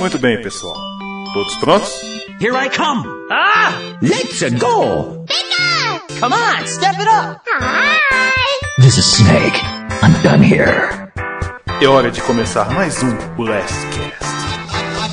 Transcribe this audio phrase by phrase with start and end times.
[0.00, 0.74] Muito bem, pessoal.
[1.34, 2.00] Todos prontos?
[2.40, 3.06] Here I come!
[3.30, 3.78] Ah!
[4.00, 5.26] Let's go!
[6.18, 7.42] Come on, step it up!
[8.78, 9.62] This is Snake.
[10.02, 10.88] I'm done here.
[11.82, 14.24] É hora de começar mais um Blast Cast.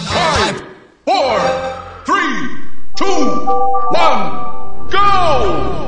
[0.08, 0.64] Five,
[1.04, 1.38] four,
[2.06, 2.48] three,
[2.96, 3.46] two,
[3.92, 5.87] one, go!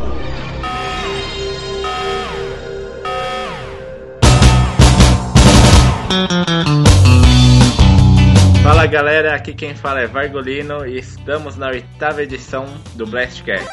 [8.79, 12.65] Fala galera, aqui quem fala é Vargolino e estamos na oitava edição
[12.95, 13.67] do Blastcast.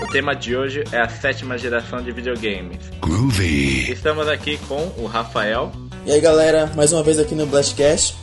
[0.00, 2.78] O tema de hoje é a sétima geração de videogames.
[3.00, 3.90] Groovy.
[3.90, 5.72] Estamos aqui com o Rafael,
[6.06, 8.14] E aí galera, mais uma vez aqui no Blastcast.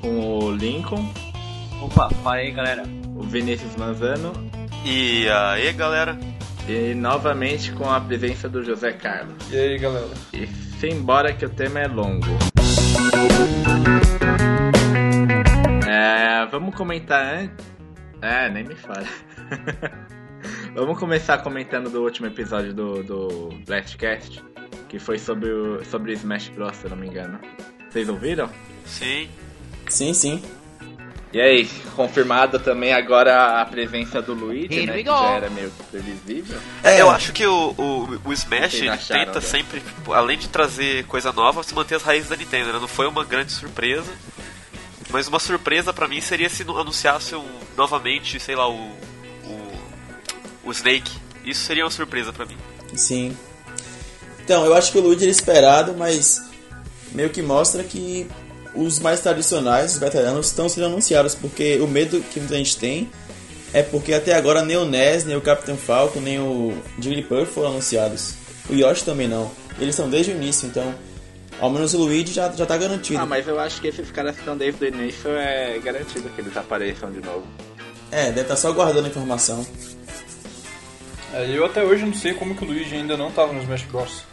[0.00, 1.06] com o Lincoln,
[1.82, 2.84] Opa, fala aí galera.
[3.14, 4.32] o Vinícius Manzano
[4.86, 6.18] E aí, galera?
[6.66, 9.34] e novamente com a presença do José Carlos.
[9.50, 10.08] E aí, galera?
[10.32, 10.48] E
[10.82, 12.26] embora que o tema é longo.
[16.04, 17.66] É, vamos comentar antes.
[18.20, 19.06] É, nem me fala.
[20.76, 24.44] vamos começar comentando do último episódio do, do Blastcast,
[24.86, 27.40] que foi sobre o sobre Smash Bros, se eu não me engano.
[27.88, 28.50] Vocês ouviram?
[28.84, 29.30] Sim.
[29.88, 30.42] Sim, sim.
[31.32, 34.98] E aí, confirmada também agora a presença do Luigi, Here né?
[34.98, 36.60] Que já era meio previsível.
[36.82, 39.46] É, eu acho que o, o, o Smash acharam, tenta né?
[39.46, 42.74] sempre, tipo, além de trazer coisa nova, se manter as raízes da Nintendo.
[42.74, 42.78] Né?
[42.78, 44.12] Não foi uma grande surpresa.
[45.10, 47.44] Mas uma surpresa pra mim seria se anunciasse um,
[47.76, 48.74] novamente, sei lá, o,
[49.44, 49.72] o.
[50.64, 51.12] o Snake.
[51.44, 52.56] Isso seria uma surpresa pra mim.
[52.94, 53.36] Sim.
[54.42, 56.42] Então, eu acho que o Luigi era esperado, mas
[57.12, 58.26] meio que mostra que
[58.74, 63.10] os mais tradicionais, os veteranos, estão sendo anunciados, porque o medo que muita gente tem
[63.72, 67.70] é porque até agora nem o NES, nem o Captain Falcon, nem o Jigglypuff foram
[67.70, 68.34] anunciados.
[68.68, 69.50] O Yoshi também não.
[69.78, 70.94] Eles são desde o início, então
[71.60, 73.20] ao menos o Luigi já, já tá garantido.
[73.20, 76.40] Ah, mas eu acho que esses caras que estão desde o início é garantido que
[76.40, 77.46] eles apareçam de novo.
[78.10, 79.66] É, deve estar só guardando a informação.
[81.32, 83.82] É, eu até hoje não sei como que o Luigi ainda não tava no Smash
[83.84, 84.24] Bros.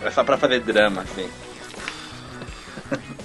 [0.00, 1.28] É só pra fazer drama, assim.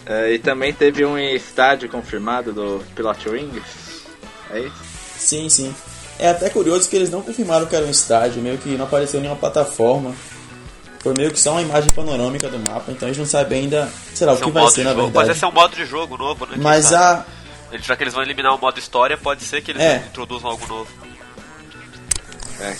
[0.09, 4.05] É, e também teve um estádio confirmado do Pilot Wings.
[4.49, 4.83] É isso?
[5.17, 5.75] Sim, sim.
[6.17, 9.19] É até curioso que eles não confirmaram que era um estádio, meio que não apareceu
[9.19, 10.15] nenhuma plataforma.
[11.07, 13.89] Foi meio que só uma imagem panorâmica do mapa, então a gente não sabe ainda,
[14.13, 15.01] sei lá, o Esse é que um vai ser na jogo.
[15.03, 15.27] verdade.
[15.27, 16.57] Mas esse é um modo de jogo novo, né?
[16.59, 17.21] Mas sabe?
[17.69, 17.73] a.
[17.73, 20.03] Eles- Já que eles vão eliminar o modo história, pode ser que eles É.
[20.09, 20.89] introduzam algo novo.
[22.59, 22.75] É.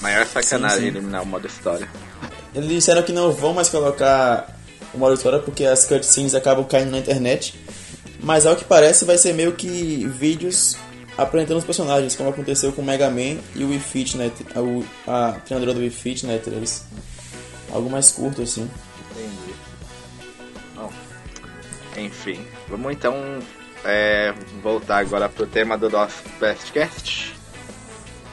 [0.00, 0.96] Maior sacanagem Sim, sim.
[0.96, 1.88] eliminar o modo história.
[2.54, 4.52] Eles disseram que não vão mais colocar
[4.92, 7.54] o modo história porque as cutscenes acabam caindo na internet.
[8.20, 10.76] Mas ao que parece vai ser meio que vídeos
[11.16, 14.30] apresentando os personagens, como aconteceu com o Mega Man e o Wii Fit, né?
[15.06, 16.40] A, treinadora do Wii Fit, né?
[16.46, 16.84] Eles.
[17.72, 18.70] Algo mais curto assim.
[19.10, 19.54] Entendi.
[20.74, 20.92] Bom,
[21.96, 23.14] enfim, vamos então
[23.84, 27.36] é, voltar agora pro tema do nosso Bestcast.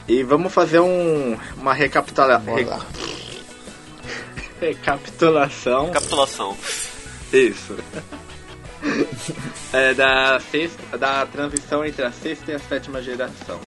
[0.08, 2.86] E vamos fazer um, uma recapitula lá.
[4.60, 5.90] recapitulação.
[5.90, 6.56] Capitulação.
[7.32, 7.76] Isso.
[9.72, 13.60] É, da, sexta, da transição entre a sexta e a sétima geração.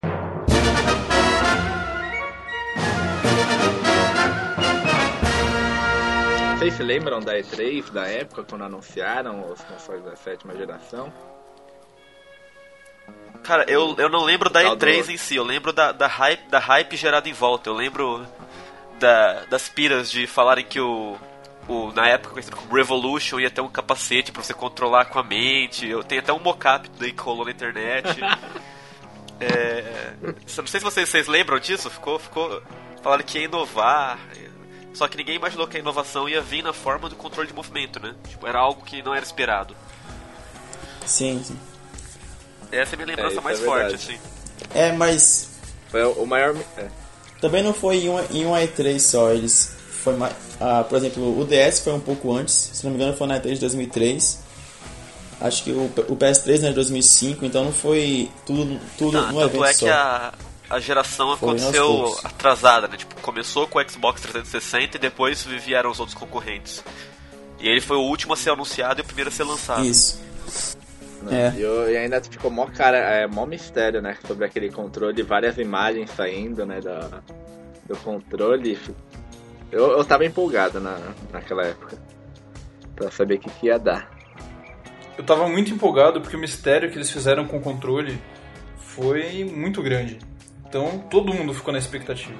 [6.58, 11.12] Vocês se lembram da E3 da época quando anunciaram os consoles da sétima geração?
[13.44, 16.08] Cara, eu, eu não lembro da Tal E3 do- em si, eu lembro da, da,
[16.08, 17.70] hype, da hype gerada em volta.
[17.70, 18.26] Eu lembro
[18.98, 21.16] da, das piras de falarem que o,
[21.68, 21.92] o.
[21.92, 25.86] Na época conhecido como Revolution ia ter um capacete pra você controlar com a mente.
[25.86, 28.18] Eu tenho até um mocap daí que rolou na internet.
[29.41, 32.18] é, não sei se vocês, vocês lembram disso, ficou.
[32.18, 32.60] ficou
[33.00, 34.18] falaram que ia inovar.
[34.98, 38.00] Só que ninguém imaginou que a inovação ia vir na forma do controle de movimento,
[38.00, 38.16] né?
[38.28, 39.76] Tipo, era algo que não era esperado.
[41.06, 41.56] Sim, sim.
[42.72, 44.19] Essa é a minha lembrança isso mais é forte, assim.
[44.75, 45.50] É, mas
[45.88, 46.56] Foi o maior.
[46.76, 46.88] é.
[47.41, 49.72] Também não foi em uma, em uma E3 só, eles
[50.03, 53.16] foi mais, ah, por exemplo, o DS foi um pouco antes, se não me engano
[53.16, 54.41] foi na E3 de 2003.
[55.41, 59.30] Acho que o, P- o PS3 né, de 2005, então não foi tudo, tudo Ah,
[59.30, 59.86] num tanto evento é só.
[59.86, 60.33] que a,
[60.70, 62.97] a geração Foi aconteceu atrasada, né?
[62.97, 66.84] Tipo, começou com o Xbox 360 e depois vieram os outros concorrentes.
[67.59, 69.84] E ele foi o último a ser anunciado e o primeiro a ser lançado.
[69.84, 70.20] Isso.
[71.30, 71.53] É.
[71.56, 74.16] E, e ainda ficou mó cara, é mó mistério, né?
[74.26, 76.80] Sobre aquele controle, várias imagens saindo, né?
[76.80, 77.22] Da,
[77.86, 78.78] do controle.
[79.72, 80.98] Eu, eu tava empolgado na,
[81.32, 81.98] naquela época.
[82.94, 84.10] Pra saber o que, que ia dar.
[85.16, 88.21] Eu tava muito empolgado porque o mistério que eles fizeram com o controle
[88.76, 90.18] foi muito grande.
[90.68, 92.38] Então todo mundo ficou na expectativa.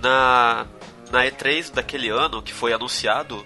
[0.00, 0.66] Na,
[1.10, 3.44] na E3 daquele ano, que foi anunciado,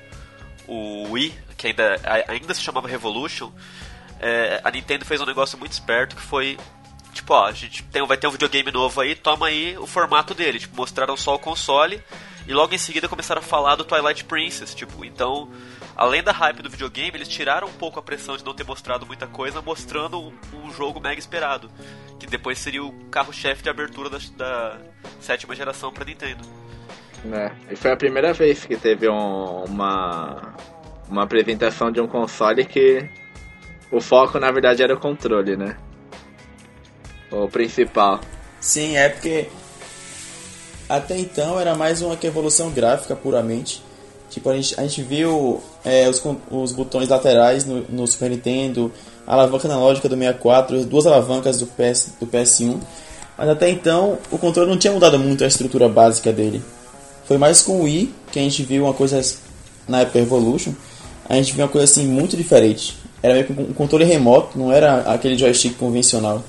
[0.66, 1.96] o Wii, que ainda,
[2.28, 3.50] ainda se chamava Revolution,
[4.20, 6.58] é, a Nintendo fez um negócio muito esperto que foi
[7.12, 10.34] tipo, ó, a gente tem, vai ter um videogame novo aí, toma aí o formato
[10.34, 10.58] dele.
[10.58, 12.02] Tipo, mostraram só o console
[12.46, 15.50] e logo em seguida começaram a falar do Twilight Princess, tipo, então,
[15.94, 19.04] além da hype do videogame, eles tiraram um pouco a pressão de não ter mostrado
[19.04, 21.70] muita coisa, mostrando um, um jogo mega esperado,
[22.18, 24.78] que depois seria o carro-chefe de abertura da, da
[25.20, 26.44] sétima geração para Nintendo.
[27.32, 30.54] É, e foi a primeira vez que teve um, uma
[31.10, 33.08] uma apresentação de um console que
[33.90, 35.76] o foco na verdade era o controle, né?
[37.30, 38.20] O principal.
[38.60, 39.48] Sim, é porque
[40.88, 43.82] até então era mais uma evolução gráfica puramente.
[44.30, 48.92] Tipo, a gente, a gente viu é, os, os botões laterais no, no, Super Nintendo,
[49.28, 52.80] a alavanca analógica do 64, duas alavancas do, PS, do PS1.
[53.36, 56.62] Mas até então o controle não tinha mudado muito a estrutura básica dele.
[57.26, 59.20] Foi mais com o Wii que a gente viu uma coisa
[59.86, 60.72] na época Evolution.
[61.28, 62.96] A gente viu uma coisa assim muito diferente.
[63.22, 66.42] Era meio que um controle remoto, não era aquele joystick convencional.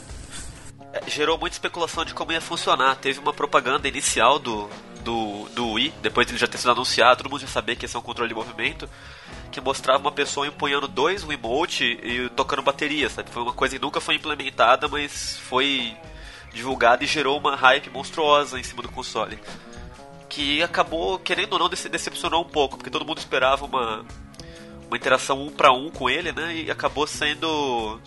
[0.93, 2.95] É, gerou muita especulação de como ia funcionar.
[2.95, 4.69] Teve uma propaganda inicial do,
[5.03, 7.83] do, do Wii, depois de ele já ter sido anunciado, todo mundo já sabia que
[7.83, 8.87] ia ser um controle de movimento,
[9.51, 13.29] que mostrava uma pessoa empunhando dois Wiimote e tocando bateria, sabe?
[13.29, 15.95] Foi uma coisa que nunca foi implementada, mas foi
[16.53, 19.39] divulgada e gerou uma hype monstruosa em cima do console.
[20.27, 24.05] Que acabou, querendo ou não, decepcionou um pouco, porque todo mundo esperava uma,
[24.87, 26.55] uma interação um para um com ele, né?
[26.55, 27.99] E acabou sendo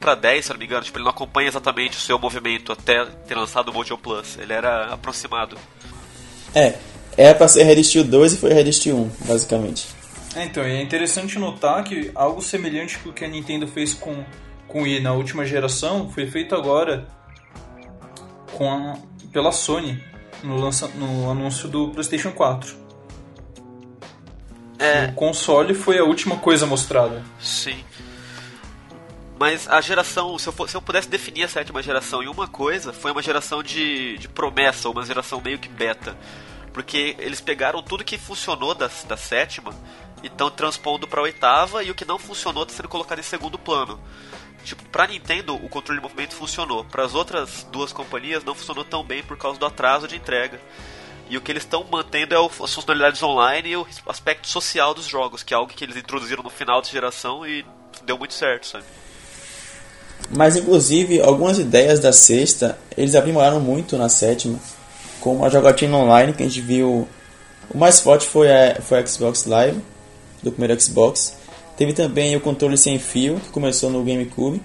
[0.00, 0.82] para 10, se não me engano.
[0.82, 4.38] Tipo, ele não acompanha exatamente o seu movimento até ter lançado o Motion Plus.
[4.38, 5.56] Ele era aproximado.
[6.54, 6.78] É,
[7.16, 9.99] era pra ser Red Steel 2 e foi Red Steel 1, basicamente.
[10.34, 14.24] É, então, é interessante notar que algo semelhante com o que a Nintendo fez com,
[14.68, 17.08] com o Wii na última geração foi feito agora
[18.52, 18.96] com a,
[19.32, 20.02] pela Sony
[20.42, 22.78] no, lança, no anúncio do PlayStation 4.
[24.78, 25.06] É.
[25.06, 27.22] O console foi a última coisa mostrada.
[27.38, 27.84] Sim.
[29.38, 32.46] Mas a geração, se eu, for, se eu pudesse definir a sétima geração em uma
[32.46, 36.16] coisa, foi uma geração de, de promessa, uma geração meio que beta.
[36.72, 39.74] Porque eles pegaram tudo que funcionou da, da sétima
[40.22, 43.58] e estão transpondo para oitava, e o que não funcionou está sendo colocado em segundo
[43.58, 43.98] plano.
[44.64, 48.84] Tipo, pra Nintendo o controle de movimento funcionou, para as outras duas companhias não funcionou
[48.84, 50.60] tão bem por causa do atraso de entrega.
[51.28, 55.06] E o que eles estão mantendo é as funcionalidades online e o aspecto social dos
[55.06, 57.64] jogos, que é algo que eles introduziram no final dessa geração e
[58.04, 58.84] deu muito certo, sabe?
[60.28, 64.58] Mas inclusive algumas ideias da sexta eles aprimoraram muito na sétima,
[65.20, 67.08] como a jogatina online que a gente viu.
[67.72, 69.80] O mais forte foi a, foi a Xbox Live
[70.42, 71.36] do primeiro Xbox.
[71.76, 74.62] Teve também o controle sem fio que começou no GameCube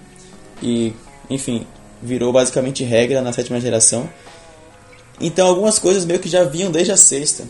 [0.62, 0.92] e,
[1.30, 1.66] enfim,
[2.02, 4.08] virou basicamente regra na sétima geração.
[5.20, 7.46] Então algumas coisas meio que já vinham desde a sexta.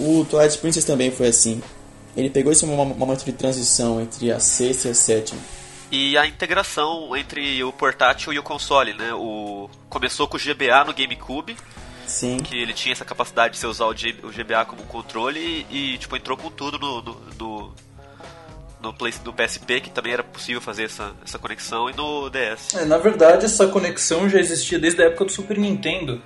[0.00, 1.62] O Twilight Princess também foi assim.
[2.16, 5.40] Ele pegou esse momento de transição entre a sexta e a sétima
[5.90, 9.12] e a integração entre o portátil e o console, né?
[9.14, 11.56] O começou com o GBA no GameCube.
[12.08, 12.38] Sim.
[12.38, 16.16] Que ele tinha essa capacidade de você usar o, GBA como controle e, e tipo,
[16.16, 17.72] entrou com tudo no, no, no,
[18.82, 22.74] no, Play, no PSP, que também era possível fazer essa, essa conexão, e no DS.
[22.74, 26.20] É, na verdade, essa conexão já existia desde a época do Super Nintendo.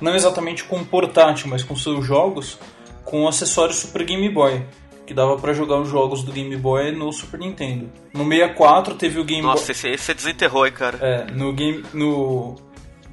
[0.00, 2.58] Não exatamente com o portátil, mas com seus jogos,
[3.04, 4.64] com o acessório Super Game Boy
[5.08, 7.90] que dava para jogar os jogos do Game Boy no Super Nintendo.
[8.12, 9.70] No 64 teve o Game Nossa, Boy...
[9.70, 10.98] esse, esse você desenterrou, hein, cara.
[11.00, 11.82] É, no Game...
[11.94, 12.56] No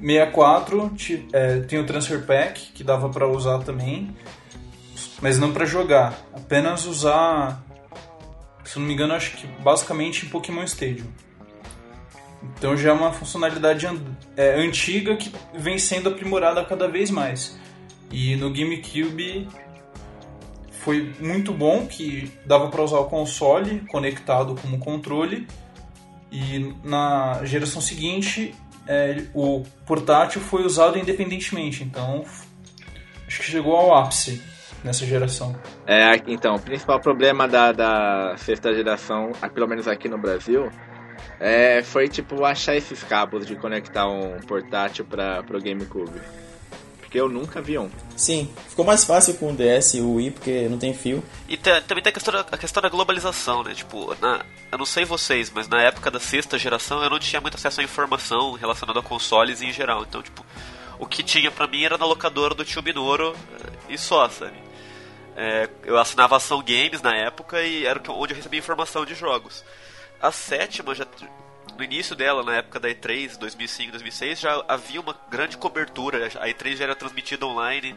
[0.00, 0.92] 64
[1.32, 4.14] é, tem o Transfer Pack, que dava para usar também,
[5.20, 6.18] mas não para jogar.
[6.34, 7.64] Apenas usar,
[8.64, 11.06] se não me engano, acho que basicamente em Pokémon Stadium.
[12.56, 13.86] Então já é uma funcionalidade
[14.36, 17.58] é, antiga que vem sendo aprimorada cada vez mais.
[18.10, 19.48] E no GameCube
[20.70, 25.48] foi muito bom que dava para usar o console conectado como controle
[26.30, 28.54] e na geração seguinte
[28.86, 32.24] é, o portátil foi usado independentemente então
[33.26, 34.42] acho que chegou ao ápice
[34.84, 40.18] nessa geração é então o principal problema da, da sexta geração pelo menos aqui no
[40.18, 40.70] Brasil
[41.40, 46.20] é, foi tipo achar esses cabos de conectar um portátil para o GameCube
[47.16, 47.88] porque eu nunca vi um.
[48.16, 51.22] Sim, ficou mais fácil com o DS e o Wii, porque não tem fio.
[51.48, 53.74] E tem, também tem a questão, da, a questão da globalização, né?
[53.74, 57.40] Tipo, na, eu não sei vocês, mas na época da sexta geração eu não tinha
[57.40, 60.02] muito acesso à informação relacionada a consoles em geral.
[60.02, 60.44] Então, tipo,
[60.98, 64.56] o que tinha pra mim era na locadora do tio Minoru eh, e só, sabe?
[65.36, 69.64] É, eu assinava Ação Games na época e era onde eu recebia informação de jogos.
[70.20, 71.06] A sétima já
[71.76, 76.26] no início dela, na época da E3, 2005, 2006, já havia uma grande cobertura.
[76.40, 77.94] A E3 já era transmitida online,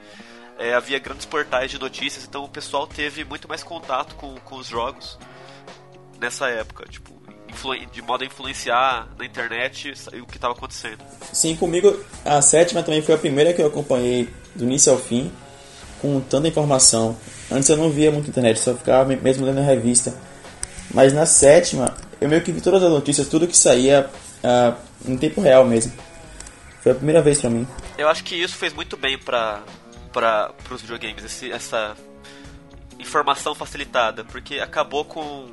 [0.57, 4.57] é, havia grandes portais de notícias, então o pessoal teve muito mais contato com, com
[4.57, 5.17] os jogos
[6.19, 6.85] nessa época.
[6.89, 7.19] Tipo,
[7.91, 10.99] de modo a influenciar na internet o que estava acontecendo.
[11.33, 15.31] Sim, comigo a sétima também foi a primeira que eu acompanhei do início ao fim,
[16.01, 17.17] com tanta informação.
[17.51, 20.13] Antes eu não via muito internet, só ficava mesmo lendo a revista.
[20.93, 24.09] Mas na sétima, eu meio que vi todas as notícias, tudo que saía
[24.43, 24.75] uh,
[25.07, 25.91] em tempo real mesmo.
[26.81, 27.67] Foi a primeira vez pra mim.
[27.97, 29.61] Eu acho que isso fez muito bem pra,
[30.13, 31.95] pra, pros videogames, esse, essa
[32.97, 35.49] informação facilitada, porque acabou com.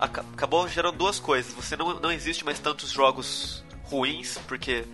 [0.00, 1.52] Acabou gerando duas coisas.
[1.52, 4.84] Você não, não existe mais tantos jogos ruins, porque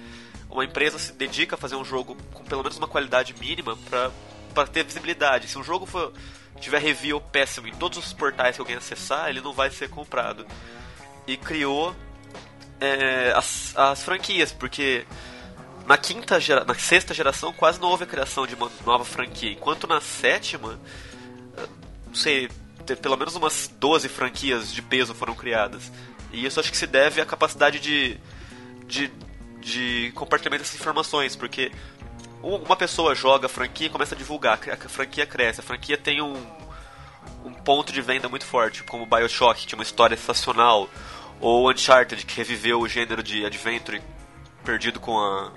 [0.51, 4.67] uma empresa se dedica a fazer um jogo com pelo menos uma qualidade mínima para
[4.67, 5.49] ter visibilidade.
[5.49, 6.13] Se um jogo for,
[6.59, 10.47] tiver review péssimo em todos os portais que alguém acessar, ele não vai ser comprado.
[11.27, 11.95] E criou
[12.81, 15.07] é, as, as franquias, porque
[15.87, 19.53] na quinta gera, na sexta geração quase não houve a criação de uma nova franquia,
[19.53, 20.81] enquanto na sétima,
[22.07, 22.51] não sei,
[22.95, 25.91] pelo menos umas 12 franquias de peso foram criadas.
[26.33, 28.19] E isso acho que se deve à capacidade de,
[28.87, 29.11] de,
[29.61, 31.73] de compartilhamento dessas informações, porque
[32.43, 36.23] uma pessoa joga a franquia e começa a divulgar, a franquia cresce, a franquia tem
[36.23, 36.37] um,
[37.45, 40.89] um ponto de venda muito forte, como Bioshock, que tinha uma história sensacional,
[41.41, 44.01] ou Uncharted, que reviveu o gênero de adventure
[44.65, 45.53] perdido com a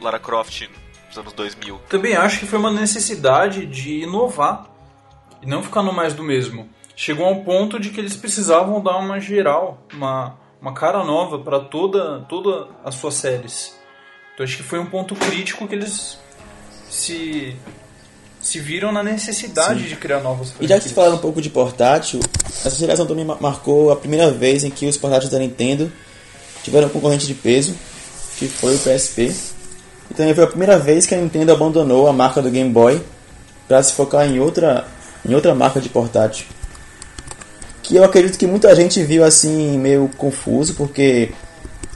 [0.00, 0.68] Lara Croft
[1.08, 1.78] nos anos 2000.
[1.88, 4.73] Também acho que foi uma necessidade de inovar
[5.44, 6.68] e não ficar no mais do mesmo.
[6.96, 11.38] Chegou a um ponto de que eles precisavam dar uma geral, uma, uma cara nova
[11.38, 13.76] para toda, toda as suas séries.
[14.32, 16.18] Então acho que foi um ponto crítico que eles
[16.88, 17.56] se
[18.44, 19.88] se viram na necessidade Sim.
[19.88, 20.70] de criar novos franquias.
[20.70, 24.30] E já que você falaram um pouco de portátil, essa geração também marcou a primeira
[24.30, 25.90] vez em que os portáteis da Nintendo
[26.62, 27.74] tiveram um concorrente de peso,
[28.36, 29.34] que foi o PSP.
[30.10, 33.02] E também foi a primeira vez que a Nintendo abandonou a marca do Game Boy
[33.66, 34.86] para se focar em outra,
[35.24, 36.46] em outra marca de portátil.
[37.82, 41.32] Que eu acredito que muita gente viu assim meio confuso, porque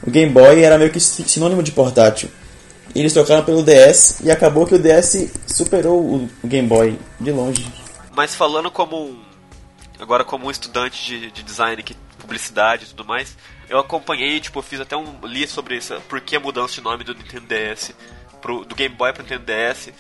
[0.06, 2.30] o Game Boy era meio que sinônimo de portátil.
[2.94, 7.30] E eles trocaram pelo DS e acabou que o DS superou o Game Boy de
[7.30, 7.66] longe.
[8.14, 9.20] Mas falando como um,
[9.99, 13.37] agora como um estudante de, de design, que publicidade e tudo mais,
[13.68, 16.80] eu acompanhei, tipo, eu fiz até um li sobre isso, por que a mudança de
[16.80, 17.92] nome do Nintendo DS,
[18.40, 19.90] pro, do Game Boy para Nintendo DS.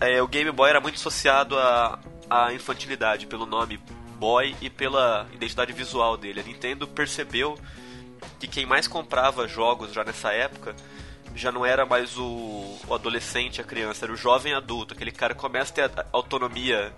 [0.00, 1.98] É, o Game Boy era muito associado à,
[2.30, 3.80] à infantilidade pelo nome
[4.18, 6.40] Boy e pela identidade visual dele.
[6.40, 7.58] A Nintendo percebeu
[8.38, 10.76] que quem mais comprava jogos já nessa época
[11.34, 15.34] já não era mais o, o adolescente, a criança, era o jovem adulto, aquele cara
[15.34, 16.92] que começa a ter autonomia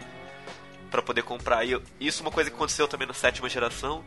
[0.90, 1.64] para poder comprar.
[1.64, 4.04] E isso é uma coisa que aconteceu também na sétima geração,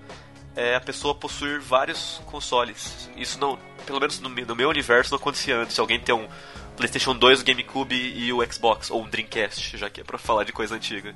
[0.55, 3.09] é a pessoa possuir vários consoles.
[3.15, 5.77] Isso não, pelo menos no, no meu universo não acontecia antes.
[5.77, 6.27] Alguém ter um
[6.75, 10.43] PlayStation 2, o GameCube e o Xbox ou um Dreamcast, já que é para falar
[10.43, 11.13] de coisa antiga.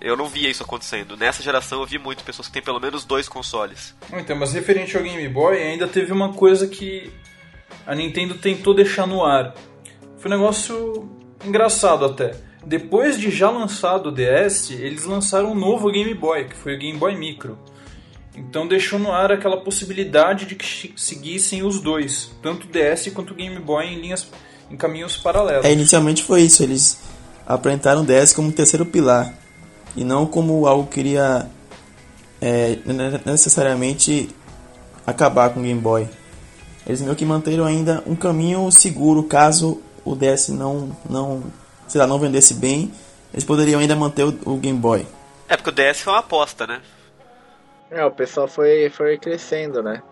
[0.00, 1.16] Eu não via isso acontecendo.
[1.16, 3.94] Nessa geração eu vi muito pessoas que têm pelo menos dois consoles.
[4.12, 7.10] Então, mas referente ao Game Boy, ainda teve uma coisa que
[7.86, 9.54] a Nintendo tentou deixar no ar.
[10.18, 11.10] Foi um negócio
[11.44, 12.36] engraçado até.
[12.64, 16.78] Depois de já lançado o DS, eles lançaram um novo Game Boy, que foi o
[16.78, 17.58] Game Boy Micro.
[18.36, 23.32] Então deixou no ar aquela possibilidade de que seguissem os dois, tanto o DS quanto
[23.32, 24.28] o Game Boy em linhas
[24.70, 25.64] em caminhos paralelos.
[25.64, 26.98] É, inicialmente foi isso, eles
[27.46, 29.32] apresentaram o DS como um terceiro pilar
[29.96, 31.48] e não como algo que iria
[32.40, 32.78] é,
[33.24, 34.28] necessariamente
[35.06, 36.08] acabar com o Game Boy.
[36.86, 41.42] Eles meio que manteram ainda um caminho seguro caso o DS não não,
[41.88, 42.92] sei lá, não vendesse bem,
[43.32, 45.06] eles poderiam ainda manter o, o Game Boy.
[45.48, 46.80] É porque o DS foi uma aposta, né?
[47.90, 50.02] É, o pessoal foi, foi crescendo, né?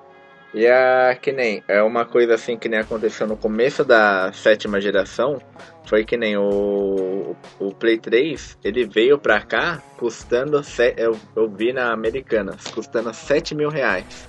[0.54, 4.81] E a que nem, é uma coisa assim que nem aconteceu no começo da sétima
[4.81, 5.43] geração,
[5.85, 10.62] foi que nem o, o Play 3, ele veio pra cá custando,
[10.97, 14.28] eu, eu vi na Americanas, custando 7 mil reais.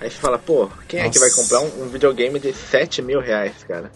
[0.00, 1.10] Aí você fala, pô, quem Nossa.
[1.10, 3.90] é que vai comprar um, um, videogame de 7 mil reais, cara?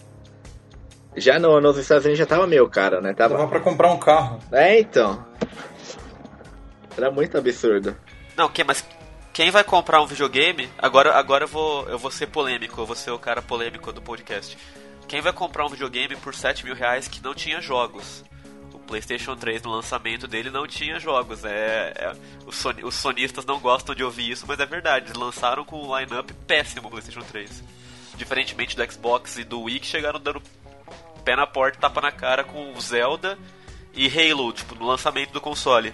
[1.15, 3.13] Já no, nos Estados Unidos já tava meio caro, né?
[3.13, 3.37] Tava...
[3.37, 4.39] Dava pra comprar um carro.
[4.51, 5.25] É, então.
[6.97, 7.95] Era muito absurdo.
[8.35, 8.85] Não, que, mas
[9.33, 10.69] quem vai comprar um videogame?
[10.77, 14.01] Agora, agora eu vou, eu vou ser polêmico, eu vou ser o cara polêmico do
[14.01, 14.57] podcast.
[15.07, 18.23] Quem vai comprar um videogame por 7 mil reais que não tinha jogos?
[18.73, 21.45] O PlayStation 3 no lançamento dele não tinha jogos.
[21.45, 22.15] É, é
[22.45, 25.07] os, son, os, sonistas não gostam de ouvir isso, mas é verdade.
[25.07, 27.63] Eles lançaram com um line-up péssimo o PlayStation 3.
[28.15, 30.41] Diferentemente do Xbox e do Wii que chegaram dando
[31.23, 33.37] pé na porta, tapa na cara com Zelda
[33.93, 35.93] e Halo, tipo, no lançamento do console.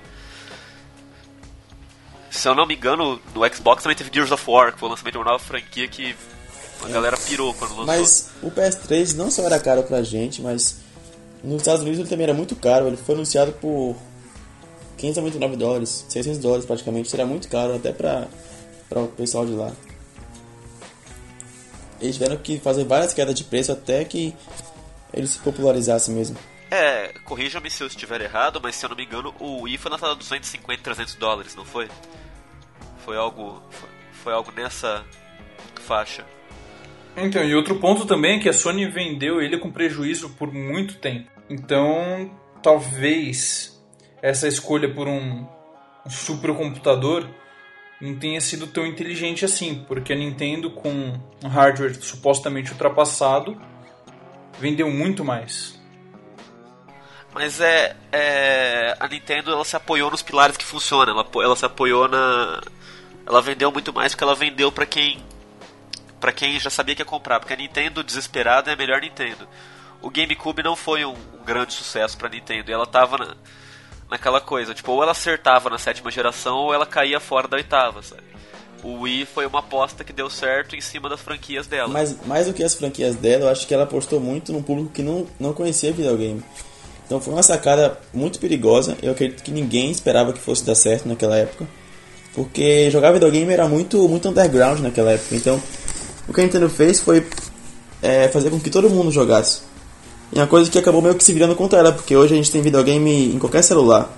[2.32, 4.92] Se eu não me engano, no Xbox também teve Gears of War, que foi o
[4.92, 6.16] lançamento de uma nova franquia que
[6.84, 6.92] a é.
[6.92, 7.86] galera pirou quando lançou.
[7.86, 10.78] Mas o PS3 não só era caro pra gente, mas
[11.44, 12.88] nos Estados Unidos ele também era muito caro.
[12.88, 13.98] Ele foi anunciado por
[14.98, 17.14] 599 dólares, 600 dólares praticamente.
[17.14, 18.28] Era muito caro, até pra
[18.92, 19.72] para o pessoal de lá.
[22.02, 24.36] Eles tiveram que fazer várias quedas de preço até que
[25.14, 26.36] ele se popularizasse mesmo.
[26.72, 29.92] É, corrija-me se eu estiver errado, mas se eu não me engano, o Wii foi
[29.92, 31.90] lançado a 250, 300 dólares, não foi?
[33.00, 35.06] Foi algo, foi, foi algo nessa
[35.82, 36.26] faixa.
[37.18, 40.96] Então, e outro ponto também é que a Sony vendeu ele com prejuízo por muito
[40.96, 41.30] tempo.
[41.50, 42.32] Então,
[42.64, 43.84] talvez
[44.22, 45.46] essa escolha por um,
[46.10, 47.28] supercomputador
[48.00, 53.62] não tenha sido tão inteligente assim, porque a Nintendo com um hardware supostamente ultrapassado
[54.60, 55.81] vendeu muito mais.
[57.34, 61.14] Mas é, é, a Nintendo ela se apoiou nos pilares que funcionam.
[61.14, 62.62] Ela, ela se apoiou na,
[63.26, 65.24] ela vendeu muito mais porque ela vendeu para quem
[66.20, 69.48] para quem já sabia que ia comprar, porque a Nintendo desesperada é a melhor Nintendo.
[70.04, 73.36] O GameCube não foi um, um grande sucesso para Nintendo, e ela tava na,
[74.08, 78.04] naquela coisa, tipo, ou ela acertava na sétima geração ou ela caía fora da oitava,
[78.04, 78.22] sabe?
[78.84, 81.88] O Wii foi uma aposta que deu certo em cima das franquias dela.
[81.88, 84.92] Mas mais do que as franquias dela, eu acho que ela apostou muito no público
[84.92, 86.44] que não, não conhecia videogame.
[87.12, 88.98] Então foi uma sacada muito perigosa.
[89.04, 91.68] Eu acredito que ninguém esperava que fosse dar certo naquela época.
[92.34, 95.36] Porque jogar videogame era muito, muito underground naquela época.
[95.36, 95.62] Então,
[96.26, 97.28] o que a Nintendo fez foi
[98.02, 99.62] é, fazer com que todo mundo jogasse.
[100.32, 102.50] E uma coisa que acabou meio que se virando contra ela, porque hoje a gente
[102.50, 104.10] tem videogame em qualquer celular.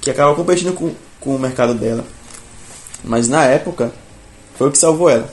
[0.00, 2.04] Que acaba competindo com, com o mercado dela.
[3.02, 3.92] Mas na época,
[4.56, 5.28] foi o que salvou ela.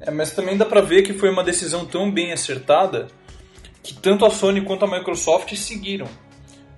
[0.00, 3.06] É, mas também dá pra ver que foi uma decisão tão bem acertada
[3.86, 6.08] que tanto a Sony quanto a Microsoft seguiram.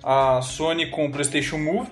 [0.03, 1.89] A Sony com o PlayStation Move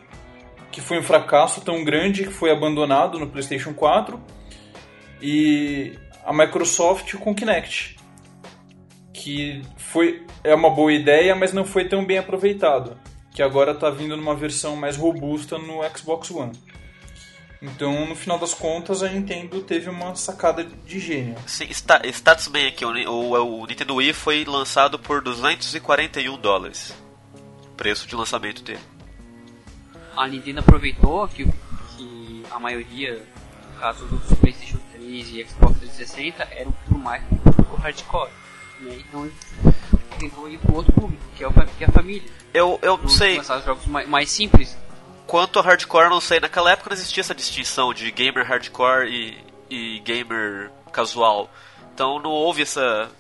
[0.78, 4.22] que foi um fracasso tão grande que foi abandonado no PlayStation 4,
[5.20, 7.98] e a Microsoft com o Kinect,
[9.12, 12.96] que foi é uma boa ideia, mas não foi tão bem aproveitado,
[13.32, 16.52] que agora está vindo numa versão mais robusta no Xbox One.
[17.62, 21.36] Então, no final das contas, a Nintendo teve uma sacada de gênio.
[21.48, 26.94] Sim, está, status bem aqui, o, o, o Nintendo Wii foi lançado por 241 dólares.
[27.76, 28.80] Preço de lançamento dele
[30.18, 31.46] a Nintendo aproveitou que,
[31.96, 33.24] que a maioria,
[33.74, 38.32] no caso do PlayStation 3 e Xbox 360, eram por mais público hardcore.
[38.82, 38.98] Né?
[39.08, 39.32] Então
[40.20, 42.30] tentou ir para outro público, que é, o, que é a família.
[42.54, 43.38] Eu, eu não sei.
[43.38, 44.76] Lançar jogos mais, mais simples.
[45.28, 46.40] Quanto a hardcore, não sei.
[46.40, 49.38] Naquela época não existia essa distinção de gamer hardcore e,
[49.70, 51.50] e gamer casual.
[51.94, 53.12] Então não houve essa,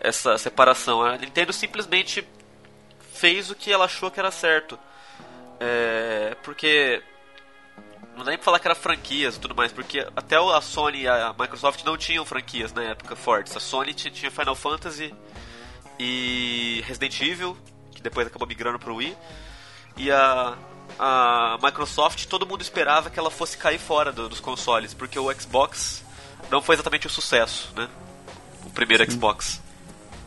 [0.00, 1.02] essa separação.
[1.02, 2.26] A Nintendo simplesmente
[3.12, 4.78] fez o que ela achou que era certo.
[5.58, 7.02] É, porque
[8.14, 11.02] não dá nem pra falar que era franquias e tudo mais, porque até a Sony
[11.02, 13.56] e a Microsoft não tinham franquias na época fortes.
[13.56, 15.14] A Sony tinha Final Fantasy
[15.98, 17.56] e Resident Evil,
[17.92, 19.16] que depois acabou migrando pro Wii,
[19.96, 20.56] e a,
[20.98, 25.32] a Microsoft, todo mundo esperava que ela fosse cair fora do, dos consoles, porque o
[25.32, 26.04] Xbox
[26.50, 27.88] não foi exatamente o um sucesso, né?
[28.64, 29.12] O primeiro Sim.
[29.12, 29.60] Xbox.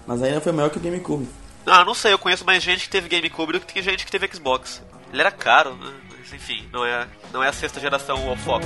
[0.05, 1.27] Mas ainda foi maior que o GameCube.
[1.65, 4.27] Ah, não sei, eu conheço mais gente que teve GameCube do que gente que teve
[4.33, 4.81] Xbox.
[5.11, 5.93] Ele era caro, né?
[6.09, 8.65] Mas enfim, não é, não é a sexta geração ao foco.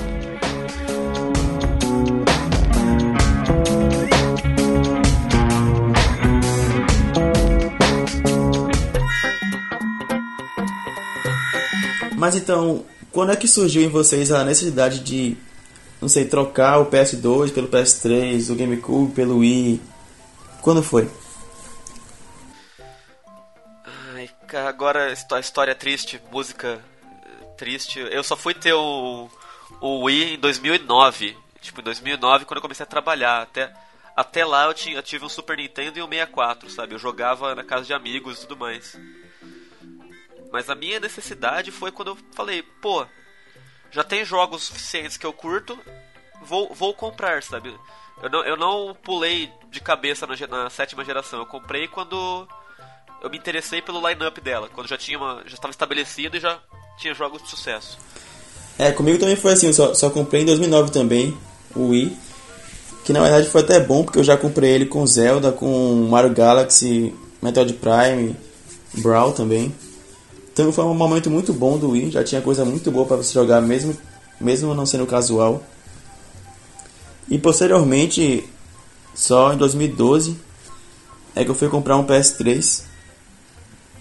[12.24, 15.36] Mas então, quando é que surgiu em vocês a necessidade de,
[16.00, 19.82] não sei, trocar o PS2 pelo PS3, o GameCube pelo Wii?
[20.62, 21.12] Quando foi?
[24.66, 26.82] agora a história triste, música
[27.26, 28.00] eh, triste.
[28.00, 29.30] Eu só fui ter o,
[29.82, 31.38] o Wii em 2009.
[31.60, 33.42] Tipo, em 2009 quando eu comecei a trabalhar.
[33.42, 33.74] Até,
[34.16, 36.96] até lá eu, tinha, eu tive um Super Nintendo e um 64, sabe?
[36.96, 38.98] Eu jogava na casa de amigos e tudo mais.
[40.54, 43.04] Mas a minha necessidade foi quando eu falei, pô,
[43.90, 45.76] já tem jogos suficientes que eu curto,
[46.46, 47.76] vou, vou comprar, sabe?
[48.22, 52.48] Eu não, eu não pulei de cabeça na, na sétima geração, eu comprei quando
[53.20, 56.60] eu me interessei pelo line-up dela, quando já tinha uma, já estava estabelecido e já
[57.00, 57.98] tinha jogos de sucesso.
[58.78, 61.36] É, comigo também foi assim, só, só comprei em 2009 também,
[61.76, 62.16] o Wii,
[63.04, 66.32] que na verdade foi até bom, porque eu já comprei ele com Zelda, com Mario
[66.32, 67.12] Galaxy,
[67.42, 68.38] Metroid Prime,
[68.94, 69.74] Brawl também.
[70.54, 73.34] Então foi um momento muito bom do Wii, já tinha coisa muito boa para você
[73.34, 73.98] jogar, mesmo,
[74.40, 75.62] mesmo não sendo casual.
[77.28, 78.48] E posteriormente,
[79.16, 80.40] só em 2012,
[81.36, 82.94] é que eu fui comprar um PS3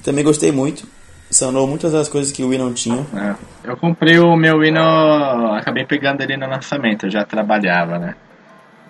[0.03, 0.87] também gostei muito.
[1.31, 3.07] Sanou muitas das coisas que o Wii não tinha.
[3.15, 3.71] É.
[3.71, 5.55] Eu comprei o meu Wii no...
[5.55, 8.15] Acabei pegando ele no lançamento, eu já trabalhava, né?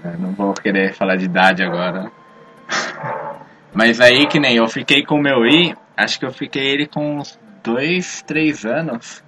[0.05, 2.11] Eu não vou querer falar de idade agora.
[3.73, 6.87] Mas aí que nem eu fiquei com o meu Wii, acho que eu fiquei ele
[6.87, 9.23] com uns dois, três anos.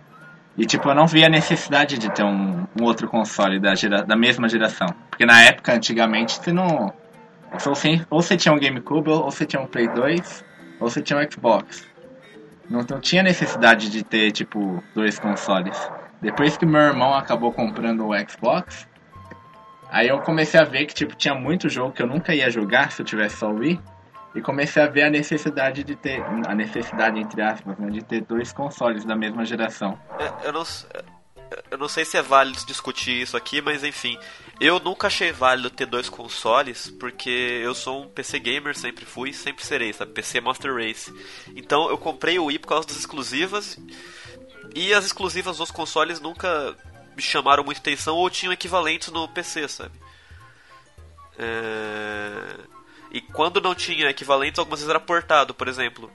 [0.57, 4.03] E tipo, eu não via a necessidade de ter um, um outro console da, gera,
[4.03, 4.88] da mesma geração.
[5.11, 6.92] Porque na época, antigamente, você não.
[8.11, 10.44] Ou você, tinha um GameCube, ou você tinha um Play 2,
[10.81, 11.87] ou você tinha um Xbox.
[12.68, 15.90] Não, não tinha necessidade de ter, tipo, dois consoles.
[16.20, 18.88] Depois que meu irmão acabou comprando o Xbox,
[19.88, 22.90] aí eu comecei a ver que, tipo, tinha muito jogo que eu nunca ia jogar
[22.90, 23.81] se eu tivesse só o Wii.
[24.35, 28.23] E comecei a ver a necessidade de ter, a necessidade entre aspas, né, de ter
[28.23, 29.99] dois consoles da mesma geração.
[30.18, 30.64] É, eu não,
[31.70, 34.18] eu não sei se é válido discutir isso aqui, mas enfim,
[34.61, 39.33] eu nunca achei válido ter dois consoles, porque eu sou um PC gamer, sempre fui,
[39.33, 40.12] sempre serei, sabe?
[40.12, 41.12] PC Master Race.
[41.55, 43.79] Então eu comprei o Wii por causa das exclusivas,
[44.75, 46.77] e as exclusivas dos consoles nunca
[47.16, 49.94] me chamaram muita atenção ou tinham equivalentes no PC, sabe?
[51.38, 52.73] É...
[53.14, 55.55] E quando não tinha equivalentes, algumas vezes era portado.
[55.55, 56.11] Por exemplo,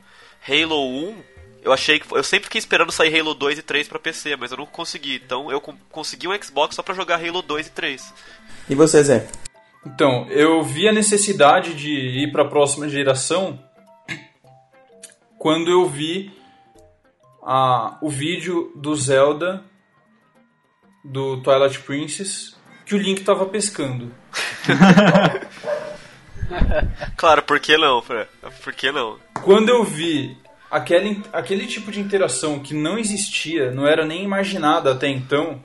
[0.46, 1.24] Halo 1,
[1.64, 2.14] eu achei que.
[2.14, 5.16] Eu sempre fiquei esperando sair Halo 2 e 3 pra PC, mas eu não consegui.
[5.16, 8.14] Então eu consegui um Xbox só pra jogar Halo 2 e 3.
[8.70, 9.28] E você, Zé?
[9.86, 13.58] Então, eu vi a necessidade de ir pra próxima geração
[15.38, 16.34] quando eu vi
[17.42, 19.64] a, o vídeo do Zelda
[21.02, 24.14] do Twilight Princess que o Link tava pescando.
[27.16, 28.02] claro, por que não?
[28.64, 29.18] Por que não?
[29.44, 30.38] Quando eu vi
[30.70, 35.64] aquele, aquele tipo de interação que não existia, não era nem imaginada até então,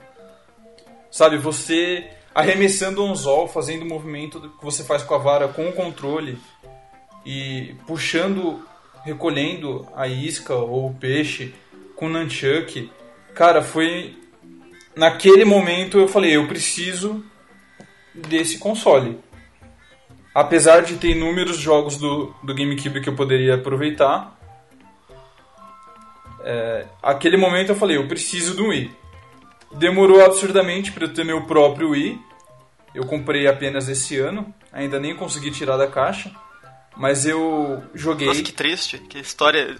[1.11, 5.69] sabe, você arremessando um anzol, fazendo o movimento que você faz com a vara com
[5.69, 6.37] o controle
[7.25, 8.61] e puxando,
[9.03, 11.53] recolhendo a isca ou o peixe
[11.95, 12.91] com o nunchuck,
[13.33, 14.17] cara, foi
[14.95, 17.23] naquele momento eu falei, eu preciso
[18.13, 19.17] desse console
[20.35, 24.37] apesar de ter inúmeros jogos do, do GameCube que eu poderia aproveitar,
[26.43, 28.91] é, aquele momento eu falei, eu preciso do Wii.
[29.71, 32.19] Demorou absurdamente para eu ter meu próprio Wii.
[32.93, 36.31] Eu comprei apenas esse ano, ainda nem consegui tirar da caixa,
[36.95, 38.27] mas eu joguei.
[38.27, 39.75] Nossa, que triste, que história.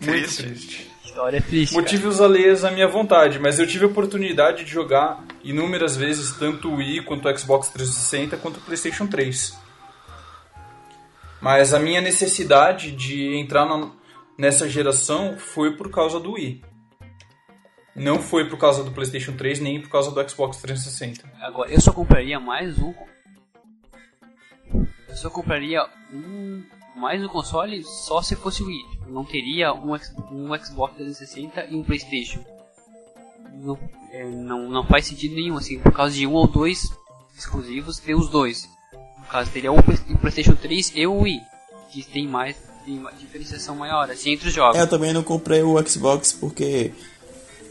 [0.00, 0.42] triste.
[0.42, 0.90] triste.
[1.04, 1.74] História é triste.
[1.74, 2.28] Motivos cara.
[2.28, 6.76] alheios à minha vontade, mas eu tive a oportunidade de jogar inúmeras vezes tanto o
[6.76, 9.58] Wii quanto o Xbox 360 quanto o PlayStation 3.
[11.40, 13.90] Mas a minha necessidade de entrar na,
[14.36, 16.62] nessa geração foi por causa do Wii.
[17.94, 21.28] Não foi por causa do PlayStation 3 nem por causa do Xbox 360.
[21.40, 22.94] Agora, eu só compraria mais um.
[25.08, 26.62] Eu só compraria um
[26.96, 28.84] mais um console só se fosse o Wii.
[29.06, 29.94] Não teria um,
[30.30, 32.44] um Xbox 360 e um PlayStation.
[33.54, 33.78] Não,
[34.12, 36.90] é, não, não faz sentido nenhum, assim, por causa de um ou dois
[37.36, 38.68] exclusivos, ter os dois.
[39.18, 39.82] No caso, teria o
[40.20, 41.40] PlayStation 3 e o Wii,
[41.90, 44.78] que tem mais tem uma diferenciação maior, assim, entre os jogos.
[44.78, 46.92] É, eu também não comprei o Xbox porque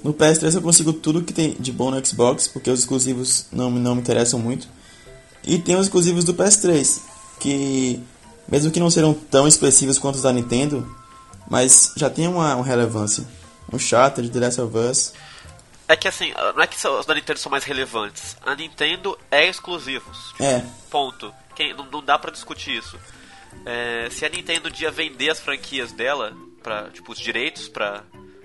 [0.04, 3.70] no PS3 eu consigo tudo que tem de bom no Xbox, porque os exclusivos não,
[3.72, 4.68] não me interessam muito.
[5.44, 7.02] E tem os exclusivos do PS3,
[7.39, 8.02] que
[8.48, 10.88] mesmo que não serão tão expressivos quanto os da Nintendo,
[11.50, 13.24] mas já tem uma, uma relevância.
[13.72, 15.13] Um Shattered, The Last of Us.
[15.89, 18.38] É que assim, não é que os da Nintendo são mais relevantes.
[18.45, 20.36] A Nintendo é exclusivos.
[20.39, 20.63] É.
[20.88, 21.34] Ponto.
[21.56, 22.95] Quem, não, não dá para discutir isso.
[23.65, 28.04] É, se a Nintendo um dia vender as franquias dela, para tipo, os direitos para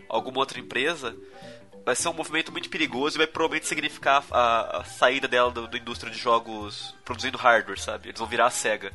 [0.08, 1.14] alguma outra empresa,
[1.84, 5.62] vai ser um movimento muito perigoso e vai provavelmente significar a, a saída dela da
[5.62, 8.08] do, do indústria de jogos produzindo hardware, sabe?
[8.08, 8.92] Eles vão virar a SEGA.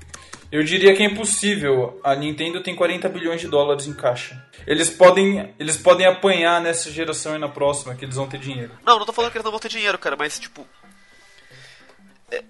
[0.52, 2.00] Eu diria que é impossível.
[2.04, 4.44] A Nintendo tem 40 bilhões de dólares em caixa.
[4.66, 8.72] Eles podem, eles podem apanhar nessa geração e na próxima, que eles vão ter dinheiro.
[8.84, 10.66] Não, não tô falando que eles não vão ter dinheiro, cara, mas tipo.
[12.32, 12.44] É,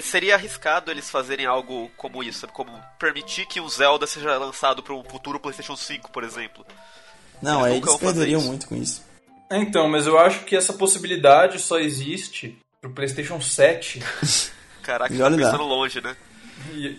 [0.00, 2.52] seria arriscado eles fazerem algo como isso, sabe?
[2.52, 6.64] Como permitir que o Zelda seja lançado para um futuro PlayStation 5, por exemplo.
[7.42, 9.09] Não, eles, eles perderiam muito com isso.
[9.50, 14.00] É, então, mas eu acho que essa possibilidade só existe pro PlayStation 7.
[14.80, 16.16] Caraca, tá pensando longe, né?
[16.72, 16.96] E,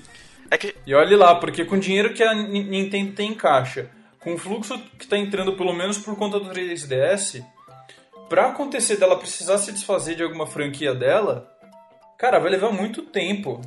[0.50, 0.76] é que...
[0.86, 4.38] e olhe lá, porque com o dinheiro que a Nintendo tem em caixa, com o
[4.38, 7.44] fluxo que está entrando pelo menos por conta do 3DS,
[8.30, 11.50] para acontecer dela precisar se desfazer de alguma franquia dela,
[12.18, 13.62] cara, vai levar muito tempo.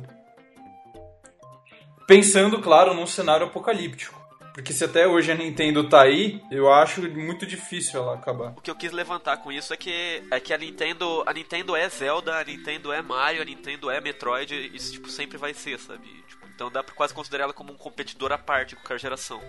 [2.07, 4.24] Pensando, claro, num cenário apocalíptico.
[4.55, 8.53] Porque se até hoje a Nintendo tá aí, eu acho muito difícil ela acabar.
[8.55, 11.23] O que eu quis levantar com isso é que, é que a Nintendo.
[11.25, 15.37] A Nintendo é Zelda, a Nintendo é Mario, a Nintendo é Metroid, isso tipo, sempre
[15.37, 16.07] vai ser, sabe?
[16.25, 19.41] Tipo, então dá pra quase considerar ela como um competidor à parte com qualquer geração.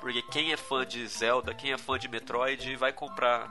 [0.00, 3.46] Porque quem é fã de Zelda, quem é fã de Metroid, vai comprar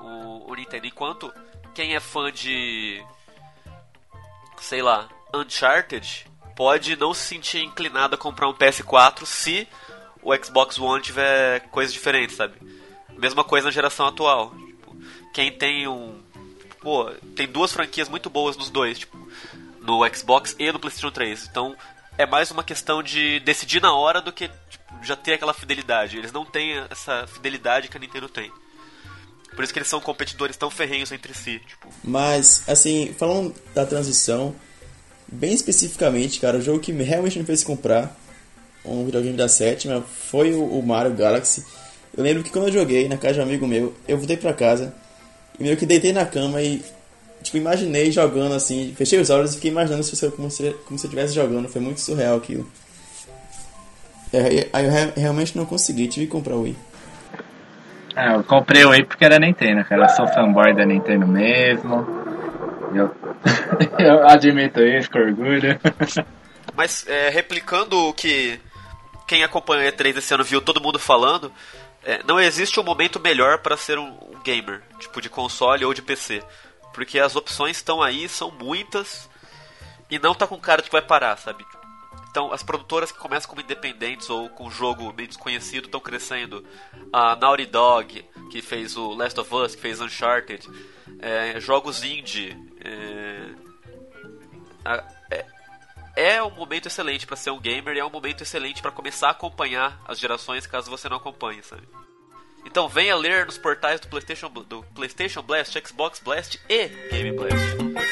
[0.00, 0.88] o, o Nintendo.
[0.88, 1.32] Enquanto
[1.72, 3.00] quem é fã de.
[4.58, 9.66] sei lá, Uncharted pode não se sentir inclinado a comprar um PS4 se
[10.22, 12.54] o Xbox One tiver coisas diferentes, sabe?
[13.16, 14.54] Mesma coisa na geração atual.
[14.54, 14.96] Tipo,
[15.32, 16.20] quem tem um.
[16.80, 19.16] Pô, tem duas franquias muito boas nos dois, tipo,
[19.80, 21.48] no Xbox e no PlayStation 3.
[21.50, 21.76] Então
[22.16, 26.16] é mais uma questão de decidir na hora do que tipo, já ter aquela fidelidade.
[26.16, 28.50] Eles não têm essa fidelidade que a Nintendo tem.
[29.54, 31.60] Por isso que eles são competidores tão ferrenhos entre si.
[31.66, 31.88] Tipo.
[32.02, 34.56] Mas, assim, falando da transição,
[35.32, 38.14] bem especificamente, cara, o jogo que realmente me fez comprar
[38.84, 41.64] um videogame da sétima foi o Mario Galaxy.
[42.16, 44.52] Eu lembro que quando eu joguei na casa de um amigo meu, eu voltei pra
[44.52, 44.94] casa
[45.58, 46.82] e meio que deitei na cama e
[47.42, 51.06] tipo, imaginei jogando assim, fechei os olhos e fiquei imaginando se como, se, como se
[51.06, 51.68] eu estivesse jogando.
[51.68, 52.68] Foi muito surreal aquilo.
[54.72, 56.76] Aí eu, realmente não consegui, tive que comprar o Wii.
[58.16, 60.04] É, eu comprei o Wii porque era Nintendo, cara.
[60.04, 62.06] Eu sou fanboy da Nintendo mesmo.
[62.94, 63.08] Eu
[64.28, 65.78] admito isso com orgulho.
[66.74, 68.60] Mas é, replicando o que
[69.26, 71.52] quem acompanha a E3 esse ano viu todo mundo falando,
[72.04, 75.94] é, não existe um momento melhor para ser um, um, gamer, tipo de console ou
[75.94, 76.42] de PC.
[76.92, 79.28] Porque as opções estão aí, são muitas,
[80.10, 81.64] e não tá com cara de que vai parar, sabe?
[82.32, 86.64] Então, as produtoras que começam como independentes ou com jogo meio desconhecido estão crescendo.
[87.12, 90.66] A Naughty Dog, que fez o Last of Us, que fez Uncharted.
[91.18, 92.56] É, jogos indie.
[92.82, 93.50] É,
[95.30, 95.46] é,
[96.16, 99.28] é um momento excelente para ser um gamer e é um momento excelente para começar
[99.28, 101.86] a acompanhar as gerações caso você não acompanhe, sabe?
[102.64, 108.11] Então venha ler nos portais do PlayStation, do PlayStation Blast, Xbox Blast e Game Blast.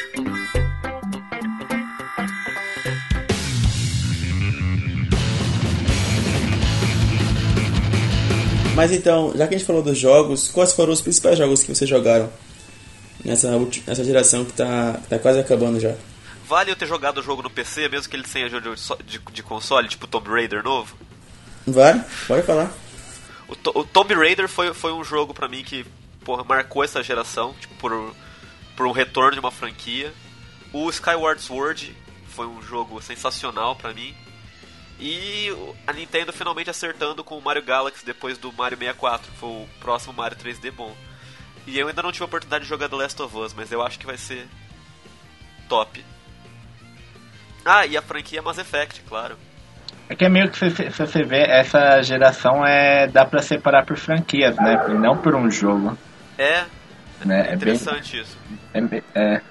[8.75, 11.73] Mas então, já que a gente falou dos jogos, quais foram os principais jogos que
[11.73, 12.31] vocês jogaram
[13.23, 13.51] nessa,
[13.85, 15.93] nessa geração que está tá quase acabando já?
[16.47, 18.69] Vale eu ter jogado o jogo no PC, mesmo que ele seja de,
[19.05, 20.95] de, de console, tipo Tomb Raider novo?
[21.67, 22.71] Vale, pode falar.
[23.47, 25.85] O, o Tomb Raider foi, foi um jogo para mim que
[26.23, 28.15] porra, marcou essa geração, tipo, por,
[28.75, 30.13] por um retorno de uma franquia.
[30.73, 31.95] O Skyward Sword
[32.29, 34.15] foi um jogo sensacional para mim.
[35.01, 35.49] E
[35.87, 39.31] a Nintendo finalmente acertando com o Mario Galaxy depois do Mario 64.
[39.33, 40.95] Foi o próximo Mario 3D bom.
[41.65, 43.81] E eu ainda não tive a oportunidade de jogar The Last of Us, mas eu
[43.81, 44.47] acho que vai ser
[45.67, 46.05] top.
[47.65, 49.37] Ah, e a franquia Mass Effect, claro.
[50.07, 53.97] É que é meio que se, você vê, essa geração é dá pra separar por
[53.97, 54.85] franquias, né?
[54.89, 55.97] E não por um jogo.
[56.37, 56.65] É,
[57.25, 57.49] né?
[57.49, 58.17] é interessante
[58.73, 59.03] é bem, isso.
[59.15, 59.41] É, é,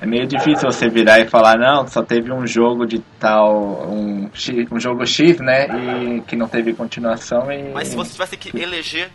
[0.00, 3.86] é meio difícil você virar e falar, não, só teve um jogo de tal.
[3.86, 4.30] um,
[4.72, 5.66] um jogo X, né?
[5.66, 7.70] E que não teve continuação e.
[7.70, 9.10] Mas se você tivesse que eleger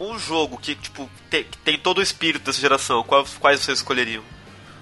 [0.00, 3.78] um jogo que, tipo, tem, que tem todo o espírito dessa geração, quais, quais vocês
[3.78, 4.24] escolheriam?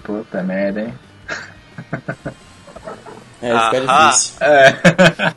[0.02, 0.94] Puta merda, hein?
[3.42, 4.36] é, difícil.
[4.40, 5.34] É.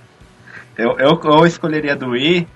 [0.82, 2.48] eu, eu, eu escolheria do Wii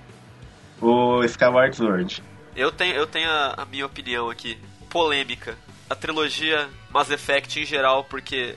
[0.80, 2.22] o Skyward Sword.
[2.56, 4.56] Eu tenho, eu tenho a, a minha opinião aqui,
[4.88, 5.54] polêmica
[5.88, 8.56] a trilogia Mass Effect em geral, porque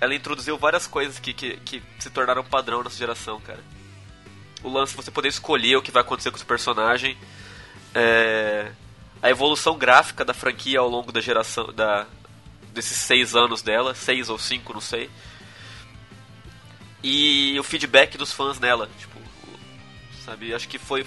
[0.00, 3.60] ela introduziu várias coisas que, que, que se tornaram padrão nessa geração, cara.
[4.62, 7.16] O lance de você poder escolher o que vai acontecer com o seu personagem,
[7.94, 8.70] é,
[9.22, 12.06] a evolução gráfica da franquia ao longo da geração, da,
[12.72, 15.10] desses seis anos dela, seis ou cinco, não sei,
[17.02, 19.18] e o feedback dos fãs nela, tipo,
[20.24, 21.06] sabe, acho que foi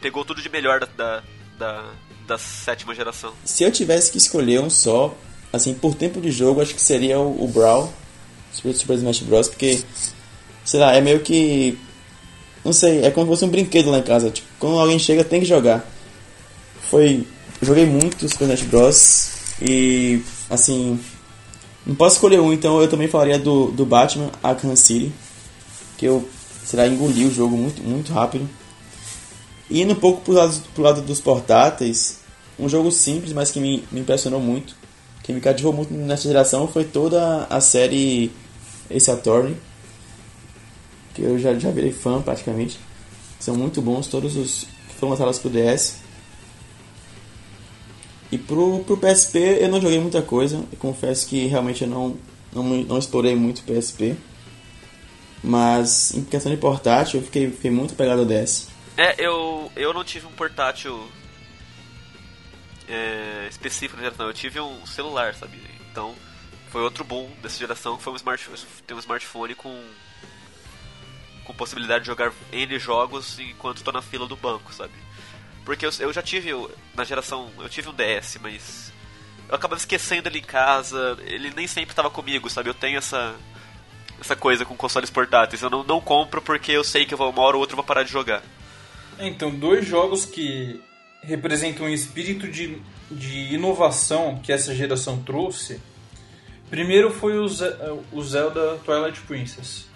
[0.00, 1.22] pegou tudo de melhor da, da,
[1.58, 1.92] da
[2.30, 3.32] da sétima geração.
[3.44, 5.14] Se eu tivesse que escolher um só,
[5.52, 7.92] assim, por tempo de jogo, acho que seria o, o Brawl,
[8.52, 9.80] Super, Super Smash Bros, porque,
[10.64, 11.76] sei lá, é meio que.
[12.64, 14.30] Não sei, é como se fosse um brinquedo lá em casa.
[14.30, 15.84] Tipo, quando alguém chega, tem que jogar.
[16.88, 17.26] Foi.
[17.60, 19.30] Joguei muito Super Smash Bros.
[19.60, 21.00] E, assim.
[21.84, 25.12] Não posso escolher um, então eu também falaria do, do Batman Arkham City.
[25.98, 26.28] Que eu,
[26.64, 28.48] sei lá, engoli o jogo muito, muito rápido.
[29.68, 32.19] E indo um pouco pro lado, pro lado dos portáteis,
[32.60, 34.76] um jogo simples, mas que me, me impressionou muito,
[35.22, 38.30] que me cativou muito nessa geração, foi toda a série
[38.90, 39.56] Ace Attorney,
[41.14, 42.78] que eu já, já virei fã praticamente.
[43.38, 46.00] São muito bons todos os que foram lançados pro DS.
[48.30, 52.16] E pro, pro PSP eu não joguei muita coisa, eu confesso que realmente eu não,
[52.52, 54.14] não, não explorei muito PSP.
[55.42, 58.68] Mas em questão de portátil eu fiquei, fiquei muito pegado ao DS.
[58.96, 61.00] É, eu, eu não tive um portátil
[62.90, 64.26] é, específico na geração.
[64.26, 65.62] Eu tive um celular, sabe?
[65.90, 66.14] Então,
[66.70, 69.82] foi outro boom dessa geração que foi um smartphone, ter um smartphone com
[71.44, 74.92] com possibilidade de jogar N jogos enquanto estou na fila do banco, sabe?
[75.64, 76.52] Porque eu, eu já tive
[76.94, 78.92] na geração, eu tive um DS, mas
[79.48, 82.70] eu acabava esquecendo ele em casa, ele nem sempre estava comigo, sabe?
[82.70, 83.34] Eu tenho essa
[84.20, 85.62] essa coisa com consoles portáteis.
[85.62, 87.76] Eu não, não compro porque eu sei que eu vou, uma hora ou outra eu
[87.76, 88.42] vou parar de jogar.
[89.18, 90.80] Então, dois jogos que
[91.22, 92.78] representam um espírito de,
[93.10, 95.80] de inovação que essa geração trouxe.
[96.68, 97.46] Primeiro foi o,
[98.12, 99.88] o Zelda Twilight Princess.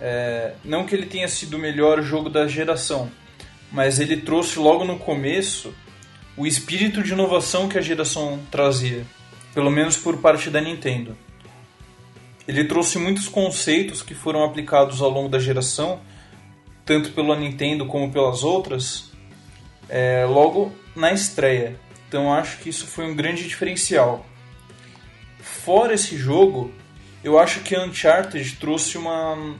[0.00, 3.10] É, não que ele tenha sido o melhor jogo da geração,
[3.70, 5.74] mas ele trouxe logo no começo
[6.36, 9.04] o espírito de inovação que a geração trazia,
[9.52, 11.16] pelo menos por parte da Nintendo.
[12.46, 16.00] Ele trouxe muitos conceitos que foram aplicados ao longo da geração,
[16.84, 19.07] tanto pela Nintendo como pelas outras,
[19.88, 21.78] é, logo na estreia.
[22.08, 24.26] Então acho que isso foi um grande diferencial.
[25.38, 26.72] Fora esse jogo,
[27.22, 29.56] eu acho que Uncharted trouxe uma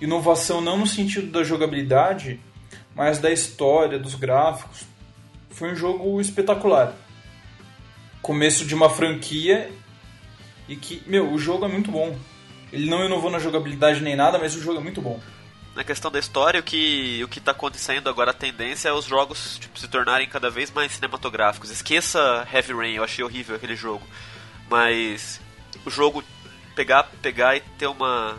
[0.00, 2.40] inovação não no sentido da jogabilidade,
[2.94, 4.84] mas da história, dos gráficos.
[5.50, 6.94] Foi um jogo espetacular.
[8.20, 9.70] Começo de uma franquia
[10.68, 12.16] e que, meu, o jogo é muito bom.
[12.72, 15.20] Ele não inovou na jogabilidade nem nada, mas o jogo é muito bom.
[15.74, 19.06] Na questão da história, o que o que está acontecendo agora, a tendência é os
[19.06, 21.70] jogos tipo, se tornarem cada vez mais cinematográficos.
[21.70, 24.06] Esqueça Heavy Rain, eu achei horrível aquele jogo.
[24.68, 25.40] Mas
[25.86, 26.22] o jogo
[26.74, 28.36] pegar, pegar e ter uma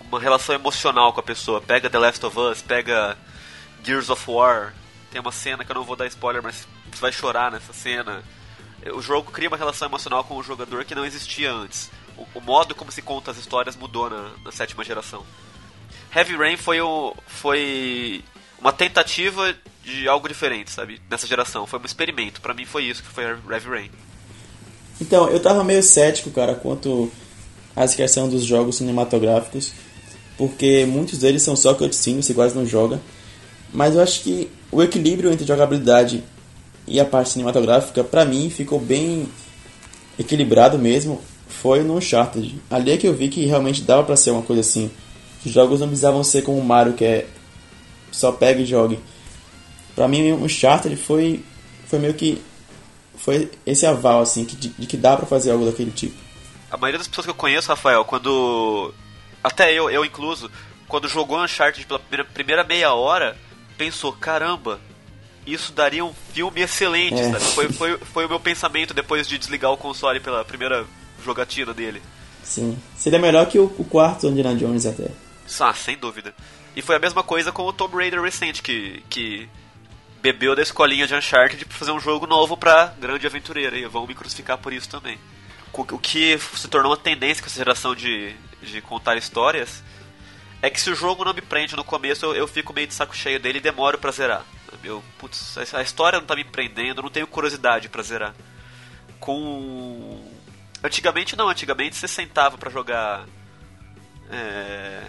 [0.00, 1.60] uma relação emocional com a pessoa.
[1.60, 3.16] Pega The Last of Us, pega
[3.82, 4.74] Gears of War.
[5.10, 8.22] Tem uma cena que eu não vou dar spoiler, mas você vai chorar nessa cena.
[8.92, 11.90] O jogo cria uma relação emocional com o jogador que não existia antes.
[12.16, 15.24] O, o modo como se conta as histórias mudou na, na sétima geração.
[16.14, 18.22] Heavy Rain foi, o, foi
[18.60, 21.00] uma tentativa de algo diferente, sabe?
[21.10, 21.66] Nessa geração.
[21.66, 22.40] Foi um experimento.
[22.40, 23.90] para mim foi isso que foi Heavy Rain.
[25.00, 27.10] Então, eu tava meio cético, cara, quanto
[27.74, 29.72] à questão dos jogos cinematográficos
[30.36, 33.00] porque muitos deles são só cutscenes, você quase não joga.
[33.72, 36.22] Mas eu acho que o equilíbrio entre jogabilidade
[36.86, 39.28] e a parte cinematográfica, para mim, ficou bem
[40.18, 41.20] equilibrado mesmo.
[41.46, 42.60] Foi no Uncharted.
[42.70, 44.90] Ali é que eu vi que realmente dava para ser uma coisa assim.
[45.44, 47.26] Os jogos não precisavam ser como o Mario, que é
[48.10, 48.98] só pega e jogue.
[49.94, 51.44] Pra mim, o Uncharted foi,
[51.86, 52.40] foi meio que.
[53.16, 56.16] Foi esse aval, assim, de, de que dá para fazer algo daquele tipo.
[56.70, 58.92] A maioria das pessoas que eu conheço, Rafael, quando
[59.44, 60.50] até eu, eu incluso,
[60.88, 63.36] quando jogou Uncharted pela primeira, primeira meia hora,
[63.76, 64.80] pensou, caramba,
[65.46, 67.32] isso daria um filme excelente, é.
[67.32, 70.86] Foi, foi, foi o meu pensamento depois de desligar o console pela primeira
[71.24, 72.00] jogatina dele.
[72.42, 72.76] Sim.
[72.96, 75.08] Seria melhor que o, o quarto Indiana Jones até.
[75.60, 76.34] Ah, sem dúvida.
[76.74, 79.48] E foi a mesma coisa com o Tomb Raider recente, que, que
[80.22, 83.76] bebeu da escolinha de Uncharted pra fazer um jogo novo pra grande aventureira.
[83.76, 85.18] E vão me crucificar por isso também.
[85.72, 89.82] O que se tornou uma tendência com essa geração de, de contar histórias,
[90.60, 92.94] é que se o jogo não me prende no começo, eu, eu fico meio de
[92.94, 94.44] saco cheio dele e demoro pra zerar.
[94.84, 98.34] Eu, putz, a história não tá me prendendo, eu não tenho curiosidade pra zerar.
[99.18, 100.30] Com.
[100.82, 103.26] Antigamente não, antigamente você sentava para jogar.
[104.30, 105.02] É...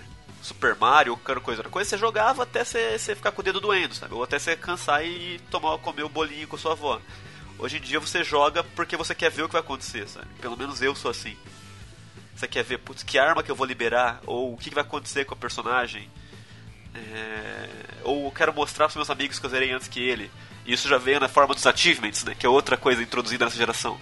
[0.43, 3.61] Super Mario, qualquer coisa, outra coisa, você jogava até você, você ficar com o dedo
[3.61, 4.13] doendo, sabe?
[4.13, 6.99] Ou até você cansar e tomar, comer o bolinho com sua avó.
[7.57, 10.27] Hoje em dia você joga porque você quer ver o que vai acontecer, sabe?
[10.41, 11.37] Pelo menos eu sou assim.
[12.35, 14.19] Você quer ver, putz, que arma que eu vou liberar?
[14.25, 16.11] Ou o que vai acontecer com o personagem?
[16.93, 17.69] É...
[18.03, 20.29] Ou eu quero mostrar para meus amigos que eu zerei antes que ele.
[20.65, 22.35] E isso já veio na forma dos achievements, né?
[22.37, 23.97] Que é outra coisa introduzida nessa geração.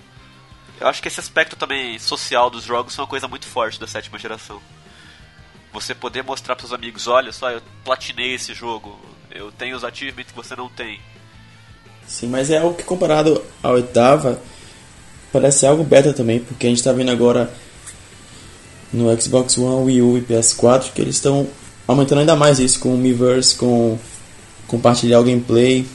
[0.80, 3.86] Eu acho que esse aspecto também social dos jogos é uma coisa muito forte da
[3.86, 4.60] sétima geração.
[5.74, 9.84] Você poder mostrar para seus amigos, olha só, eu platinei esse jogo, eu tenho os
[9.84, 11.00] achievements que você não tem.
[12.06, 14.42] Sim, mas é algo que comparado à oitava,
[15.32, 17.52] parece algo beta também, porque a gente está vendo agora
[18.92, 21.48] no Xbox One, Wii U e PS4 que eles estão
[21.88, 23.98] aumentando ainda mais isso com o Miiverse, com
[24.68, 25.86] compartilhar o gameplay,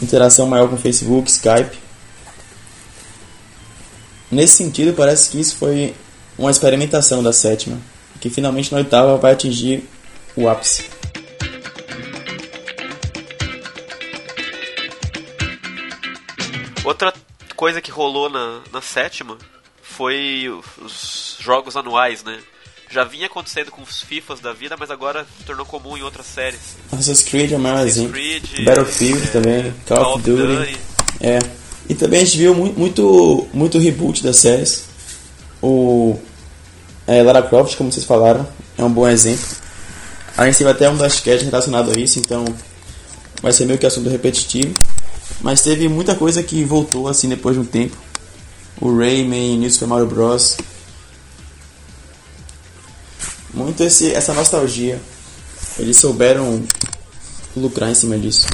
[0.00, 1.78] interação maior com Facebook, Skype.
[4.30, 5.94] Nesse sentido, parece que isso foi
[6.36, 7.78] uma experimentação da sétima,
[8.28, 9.88] que finalmente na oitava vai atingir
[10.34, 10.84] o ápice.
[16.84, 17.12] Outra
[17.54, 19.38] coisa que rolou na, na sétima
[19.80, 20.48] foi
[20.82, 22.38] os jogos anuais, né?
[22.90, 26.26] Já vinha acontecendo com os FIFAs da vida, mas agora se tornou comum em outras
[26.26, 26.76] séries.
[26.92, 28.12] Assassin's Creed é mais exemplo.
[28.12, 30.56] Creed, Battlefield é, também, Call, Call of Duty.
[30.56, 30.78] Duty.
[31.20, 31.38] É.
[31.88, 34.84] E também a gente viu muito, muito reboot das séries.
[35.62, 36.18] O
[37.06, 38.46] é, Lara Croft, como vocês falaram,
[38.76, 39.46] é um bom exemplo.
[40.36, 42.44] A gente teve até um das sketches relacionado a isso, então
[43.40, 44.74] vai ser meio que assunto repetitivo.
[45.40, 47.96] Mas teve muita coisa que voltou assim depois de um tempo
[48.80, 50.56] o Rayman, New Super Mario Bros.
[53.54, 55.00] Muito esse, essa nostalgia.
[55.78, 56.62] Eles souberam
[57.56, 58.46] lucrar em cima disso.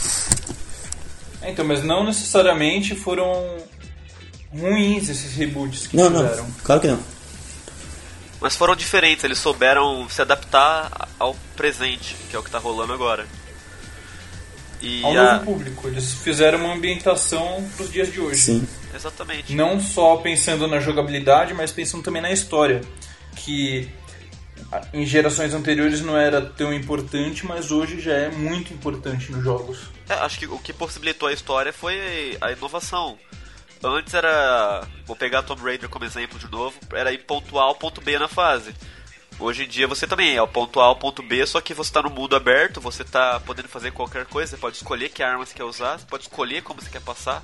[1.40, 3.56] É, então, mas não necessariamente foram
[4.52, 6.44] ruins esses reboots que não, fizeram.
[6.44, 6.98] Não, claro que não.
[8.42, 12.92] Mas foram diferentes, eles souberam se adaptar ao presente, que é o que tá rolando
[12.92, 13.24] agora.
[14.80, 15.34] E ao a...
[15.34, 18.40] novo público, eles fizeram uma ambientação pros dias de hoje.
[18.40, 18.68] Sim.
[18.92, 19.54] Exatamente.
[19.54, 22.80] Não só pensando na jogabilidade, mas pensando também na história.
[23.36, 23.88] Que
[24.92, 29.78] em gerações anteriores não era tão importante, mas hoje já é muito importante nos jogos.
[30.08, 33.16] É, acho que o que possibilitou a história foi a inovação.
[33.84, 34.86] Antes era.
[35.06, 38.18] Vou pegar Tomb Raider como exemplo de novo, era ir ponto A ao ponto B
[38.18, 38.74] na fase.
[39.38, 41.90] Hoje em dia você também é o ponto A ao ponto B, só que você
[41.90, 45.44] está no mundo aberto, você está podendo fazer qualquer coisa, você pode escolher que arma
[45.44, 47.42] você quer usar, você pode escolher como você quer passar.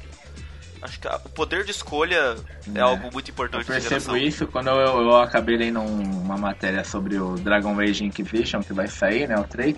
[0.80, 2.36] Acho que o poder de escolha
[2.72, 3.68] é, é algo muito importante.
[3.68, 8.62] Eu percebo isso quando eu, eu acabei lendo uma matéria sobre o Dragon Age Inquisition
[8.62, 9.76] que vai sair, né, o 3.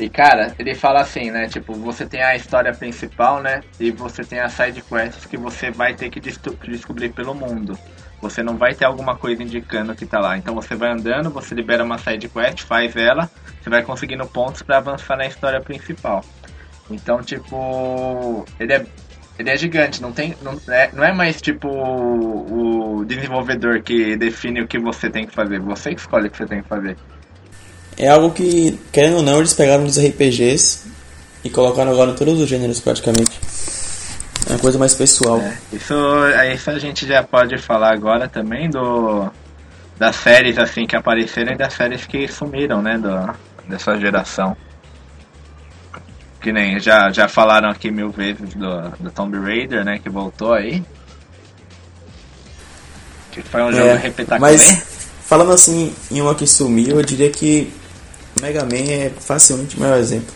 [0.00, 1.46] E cara, ele fala assim, né?
[1.46, 3.62] Tipo, você tem a história principal, né?
[3.78, 7.78] E você tem as side quests que você vai ter que descobrir pelo mundo.
[8.22, 10.38] Você não vai ter alguma coisa indicando que tá lá.
[10.38, 13.30] Então você vai andando, você libera uma side quest, faz ela,
[13.62, 16.24] você vai conseguindo pontos para avançar na história principal.
[16.90, 18.86] Então, tipo, ele é
[19.38, 20.34] ele é gigante, não tem.
[20.42, 25.26] Não é, não é mais tipo o, o desenvolvedor que define o que você tem
[25.26, 26.96] que fazer, você que escolhe o que você tem que fazer.
[28.00, 30.90] É algo que, querendo ou não, eles pegaram dos RPGs
[31.44, 33.38] e colocaram agora em todos os gêneros praticamente.
[34.48, 35.38] É uma coisa mais pessoal.
[35.38, 35.94] É, isso,
[36.54, 39.28] isso a gente já pode falar agora também do
[39.98, 43.34] das séries assim que apareceram e das séries que sumiram, né, do,
[43.68, 44.56] dessa geração.
[46.40, 49.98] Que nem já, já falaram aqui mil vezes do, do Tomb Raider, né?
[50.02, 50.82] Que voltou aí.
[53.30, 54.40] Que foi um jogo é, repetitivo.
[54.40, 54.86] Mas
[55.26, 57.70] falando assim em uma que sumiu, eu diria que
[58.40, 60.34] Mega Man é facilmente o maior exemplo.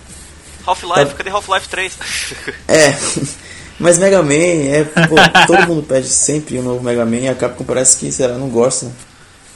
[0.66, 1.16] Half-Life, tá...
[1.16, 1.98] cadê Half-Life 3?
[2.68, 2.90] é,
[3.78, 4.84] mas Mega Man é.
[4.84, 8.26] Pô, todo mundo pede sempre um novo Mega Man e a Capcom parece que, sei
[8.26, 8.90] lá, não gosta.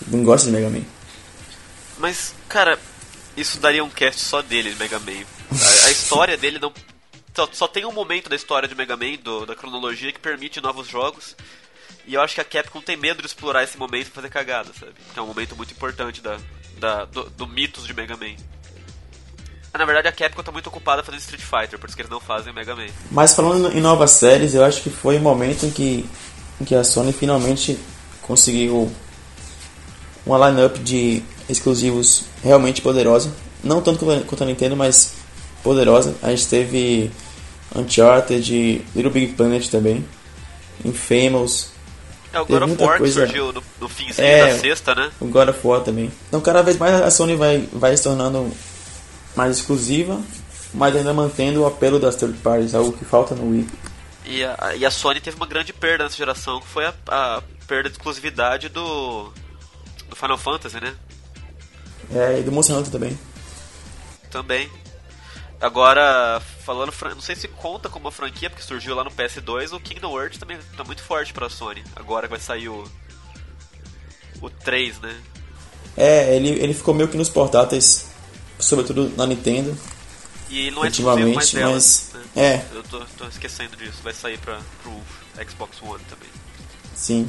[0.06, 0.84] Não gosta de Mega Man.
[1.98, 2.78] Mas, cara,
[3.36, 5.24] isso daria um cast só dele, Mega Man.
[5.50, 6.72] A, a história dele não.
[7.34, 10.60] Só, só, tem um momento da história de Mega Man, do, da cronologia, que permite
[10.60, 11.36] novos jogos.
[12.06, 14.70] E eu acho que a Capcom tem medo de explorar esse momento e fazer cagada,
[14.78, 14.92] sabe?
[15.12, 16.38] Que é um momento muito importante da,
[16.78, 18.34] da, do, do mitos de Mega Man.
[19.76, 22.20] na verdade, a Capcom tá muito ocupada fazendo Street Fighter, por isso que eles não
[22.20, 22.88] fazem Mega Man.
[23.10, 26.08] Mas falando em novas séries, eu acho que foi o momento em que,
[26.60, 27.78] em que a Sony finalmente
[28.22, 28.90] conseguiu
[30.24, 33.32] uma lineup de exclusivos realmente poderosa.
[33.64, 35.14] Não tanto quanto a Nintendo, mas
[35.62, 36.14] poderosa.
[36.22, 37.10] A gente teve
[37.74, 40.04] Uncharted, Little Big Planet também,
[40.84, 41.72] Infamous.
[42.38, 43.26] É, o God of War coisa...
[43.26, 45.10] surgiu no, no finzinho é, da sexta, né?
[45.20, 46.10] O God of War também.
[46.28, 48.50] Então cada vez mais a Sony vai, vai se tornando
[49.34, 50.20] mais exclusiva,
[50.74, 53.68] mas ainda mantendo o apelo das third parties, algo que falta no Wii.
[54.26, 57.42] E a, e a Sony teve uma grande perda nessa geração, que foi a, a
[57.66, 59.32] perda de exclusividade do,
[60.08, 60.94] do Final Fantasy, né?
[62.14, 63.18] É, e do Monster Hunter também.
[64.30, 64.70] Também.
[65.60, 69.80] Agora, falando, não sei se conta como uma franquia, porque surgiu lá no PS2, o
[69.80, 71.82] Kingdom Hearts também tá muito forte pra Sony.
[71.96, 72.88] Agora vai sair o.
[74.40, 75.20] O 3, né?
[75.96, 78.08] É, ele, ele ficou meio que nos portáteis,
[78.56, 79.76] sobretudo na Nintendo.
[80.48, 81.72] E ele não é exclusivo mais dela.
[81.72, 82.24] Mas, né?
[82.36, 82.64] É.
[82.72, 84.92] Eu tô, tô, esquecendo disso, vai sair pra, pro
[85.44, 86.28] Xbox One também.
[86.94, 87.28] Sim.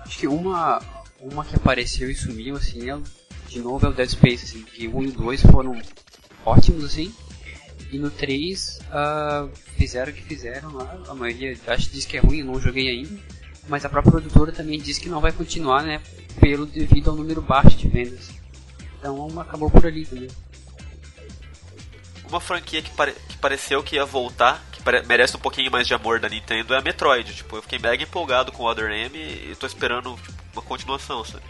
[0.00, 0.80] Acho que uma,
[1.20, 2.98] uma que apareceu e sumiu, assim, é,
[3.46, 5.82] de novo é o Dead Space, assim, que o 1 e o 2 foram
[6.44, 7.14] ótimos, assim.
[7.90, 11.04] E no 3 uh, ah, fizeram o que fizeram lá.
[11.08, 13.20] A maioria acho que diz que é ruim, não joguei ainda.
[13.68, 16.02] Mas a própria produtora também diz que não vai continuar, né?
[16.40, 18.30] Pelo devido ao número baixo de vendas.
[18.98, 20.28] Então acabou por ali também.
[22.28, 25.94] Uma franquia que, pare que pareceu que ia voltar, que merece um pouquinho mais de
[25.94, 27.34] amor da Nintendo, é a Metroid.
[27.34, 31.24] Tipo, eu fiquei mega empolgado com o Other M e tô esperando tipo, uma continuação,
[31.24, 31.44] sabe?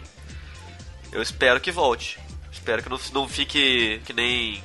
[1.11, 2.19] Eu espero que volte.
[2.51, 4.61] Espero que não, não fique que nem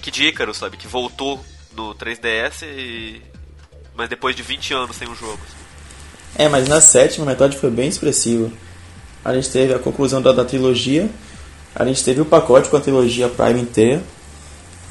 [0.00, 0.76] Kid Icarus, sabe?
[0.76, 1.40] Que voltou
[1.76, 3.20] no 3DS, e...
[3.94, 5.40] mas depois de 20 anos sem um jogo.
[6.36, 8.52] É, mas na sétima, a Metroid foi bem expressivo.
[9.24, 11.08] A gente teve a conclusão da, da trilogia,
[11.74, 14.02] a gente teve o pacote com a trilogia Prime inteira,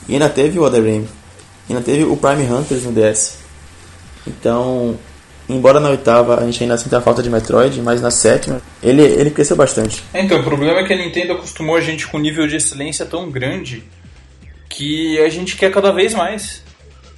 [0.08, 1.08] e ainda teve o Other M.
[1.70, 3.38] Ainda teve o Prime Hunters no DS.
[4.28, 4.98] Então,
[5.48, 9.02] embora na oitava a gente ainda sinta a falta de Metroid, mas na sétima ele,
[9.02, 10.04] ele cresceu bastante.
[10.14, 13.06] Então, o problema é que a Nintendo acostumou a gente com um nível de excelência
[13.06, 13.84] tão grande
[14.70, 16.64] que a gente quer cada vez mais.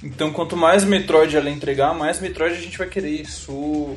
[0.02, 3.20] Então, quanto mais Metroid ela entregar, mais Metroid a gente vai querer.
[3.20, 3.96] Isso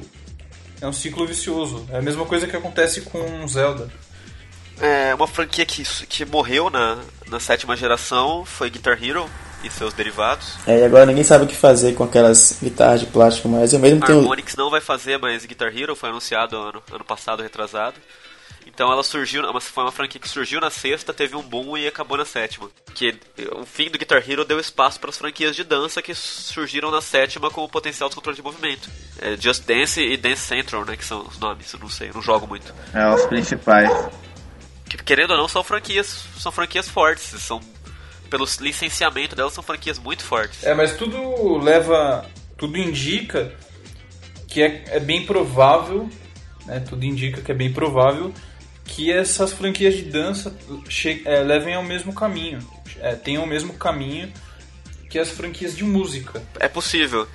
[0.79, 1.87] é um ciclo vicioso.
[1.91, 3.89] É a mesma coisa que acontece com Zelda.
[4.79, 9.27] É, uma franquia que, que morreu na, na sétima geração foi Guitar Hero.
[9.63, 10.57] e seus derivados.
[10.67, 13.79] É, e agora ninguém sabe o que fazer com aquelas guitarras de plástico, mas eu
[13.79, 14.19] mesmo A tenho.
[14.19, 17.95] Harmonix não vai fazer mais Guitar Hero, foi anunciado ano, ano passado, retrasado.
[18.65, 22.17] Então ela surgiu, foi uma franquia que surgiu na sexta, teve um boom e acabou
[22.17, 22.69] na sétima.
[22.93, 23.15] Que
[23.51, 27.01] o fim do Guitar Hero deu espaço para as franquias de dança que surgiram na
[27.01, 28.89] sétima com o potencial de controle de movimento.
[29.21, 32.13] É Just Dance e Dance Central, né, que são os nomes, eu não sei, eu
[32.15, 32.73] não jogo muito.
[32.93, 33.89] É, os principais.
[34.89, 37.61] Que, querendo ou não, são franquias, são franquias fortes, são
[38.29, 40.63] pelo licenciamento delas são franquias muito fortes.
[40.63, 42.25] É, mas tudo leva.
[42.57, 43.53] Tudo indica
[44.47, 46.09] que é, é bem provável,
[46.65, 46.79] né?
[46.79, 48.33] Tudo indica que é bem provável
[48.85, 50.55] que essas franquias de dança
[51.25, 52.59] é, levem ao mesmo caminho.
[52.99, 54.31] É, tenham o mesmo caminho
[55.09, 56.41] que as franquias de música.
[56.59, 57.27] É possível.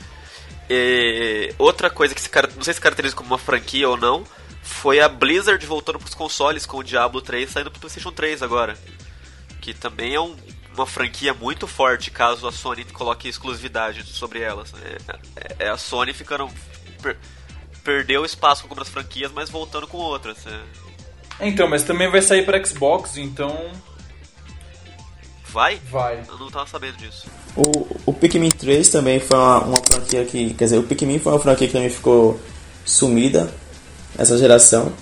[0.68, 4.24] E outra coisa que se, não sei se caracteriza como uma franquia ou não,
[4.62, 8.76] foi a Blizzard voltando pros consoles com o Diablo 3 saindo pro PlayStation 3 agora.
[9.60, 10.36] Que também é um-
[10.74, 14.72] uma franquia muito forte caso a Sony coloque exclusividade sobre elas.
[14.74, 14.98] É,
[15.36, 16.48] é- é a Sony ficando.
[17.02, 17.18] per-
[17.82, 20.46] perdeu espaço com algumas franquias, mas voltando com outras.
[20.46, 20.60] É.
[21.40, 23.56] Então, mas também vai sair para Xbox, então
[25.52, 25.80] Vai?
[25.90, 26.22] vai.
[26.28, 27.26] Eu não tava sabendo disso.
[27.56, 30.54] O, o Pikmin 3 também foi uma, uma franquia que.
[30.54, 32.38] Quer dizer, o Pikmin foi uma franquia que também ficou
[32.84, 33.52] sumida
[34.16, 34.92] nessa geração.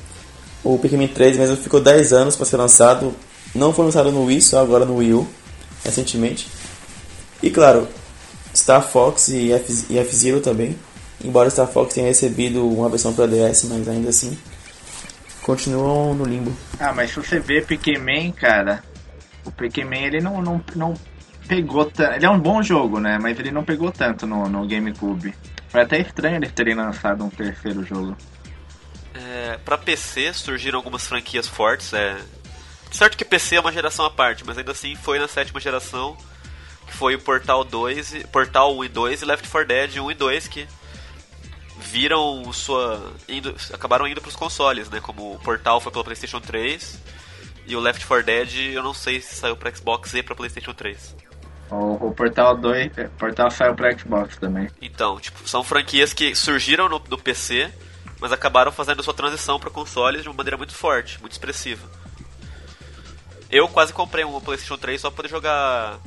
[0.65, 3.15] O Pikmin 3 mesmo ficou 10 anos para ser lançado.
[3.55, 5.29] Não foi lançado no Wii, só agora no Wii U,
[5.85, 6.49] recentemente.
[7.43, 7.87] E claro,
[8.55, 9.51] Star Fox e
[9.91, 10.77] e F-Zero também.
[11.23, 14.37] Embora Star Fox tenha recebido uma versão para DS, mas ainda assim
[15.49, 16.55] continuam no limbo.
[16.79, 18.85] Ah, mas se você vê Pikmin, cara,
[19.47, 20.95] o Pikmin ele não, não, não
[21.49, 22.17] pegou tanto.
[22.17, 23.19] Ele é um bom jogo, né?
[23.19, 25.35] Mas ele não pegou tanto no, no GameCube.
[25.71, 28.15] Foi até estranho eles terem lançado um terceiro jogo.
[29.15, 31.95] É, para PC surgiram algumas franquias fortes.
[31.95, 32.19] É...
[32.93, 36.15] Certo que PC é uma geração à parte, mas ainda assim foi na sétima geração,
[36.87, 40.11] que foi o Portal 2, e- Portal 1 e 2 e Left 4 Dead 1
[40.11, 40.69] e 2 que
[41.91, 45.01] viram sua indo, acabaram indo para os consoles, né?
[45.01, 46.99] Como o Portal foi pela PlayStation 3
[47.67, 50.73] e o Left 4 Dead eu não sei se saiu para Xbox e para PlayStation
[50.75, 51.17] 3.
[51.71, 54.69] O, o Portal 2, é, Portal saiu pra Xbox também.
[54.81, 57.71] Então, tipo, são franquias que surgiram no, no PC,
[58.21, 61.87] mas acabaram fazendo sua transição para consoles de uma maneira muito forte, muito expressiva.
[63.51, 65.99] Eu quase comprei um PlayStation 3 só pra poder jogar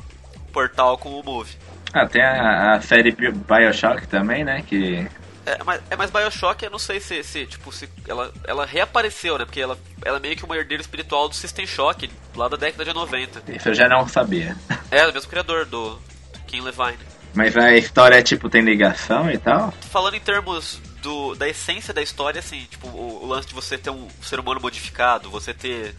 [0.52, 1.56] Portal com o Move.
[1.94, 4.62] Ah, tem a, a série Bi- Bioshock também, né?
[4.68, 5.08] Que.
[5.46, 9.38] É, mas, é mais Bioshock, eu não sei se, se tipo, se ela, ela reapareceu,
[9.38, 9.46] né?
[9.46, 12.86] Porque ela, ela é meio que uma herdeira espiritual do System Shock, lá da década
[12.86, 13.52] de 90.
[13.52, 14.56] Isso eu já não sabia.
[14.92, 16.98] É, o mesmo criador do, do King Levine.
[17.34, 19.74] Mas a história, tipo, tem ligação e tal?
[19.89, 23.78] falando em termos do, da essência da história, assim, tipo, o, o lance de você
[23.78, 25.96] ter um ser humano modificado, você ter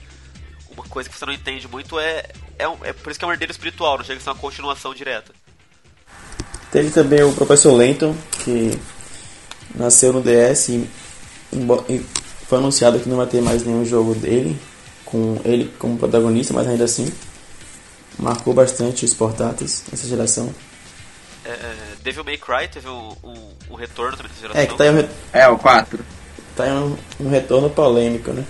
[0.70, 2.24] uma coisa que você não entende muito, é,
[2.58, 4.36] é, um- é por isso que é um herdeiro espiritual, não chega a ser uma
[4.36, 5.32] continuação direta.
[6.70, 8.78] Teve também o Professor Layton, que
[9.74, 10.88] nasceu no DS e,
[11.88, 11.98] e
[12.48, 14.58] foi anunciado que não vai ter mais nenhum jogo dele,
[15.04, 17.12] com ele como protagonista, mas ainda assim
[18.18, 20.54] marcou bastante os portáteis nessa geração.
[21.44, 24.62] É, é, Devil May Cry teve um, um, um retorno também dessa geração.
[24.62, 26.04] É, que tá aí re- É, o 4.
[26.56, 28.44] tá aí um, um retorno polêmico, né?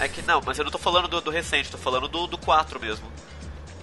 [0.00, 2.38] É que não, mas eu não tô falando do, do recente, tô falando do, do
[2.38, 3.04] 4 mesmo.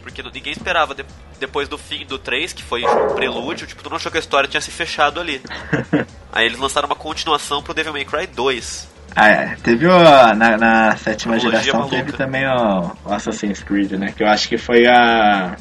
[0.02, 1.06] Porque ninguém esperava, de-
[1.40, 4.20] depois do fim do 3, que foi um prelúdio, tipo, tu não achou que a
[4.20, 5.42] história tinha se fechado ali.
[6.32, 8.90] Aí eles lançaram uma continuação pro Devil May Cry 2.
[9.16, 9.56] Ah, é.
[9.62, 10.00] Teve o,
[10.34, 11.98] na, na sétima Trilogia geração, maluca.
[11.98, 14.14] teve também o, o Assassin's Creed, né?
[14.16, 15.58] Que eu acho que foi a.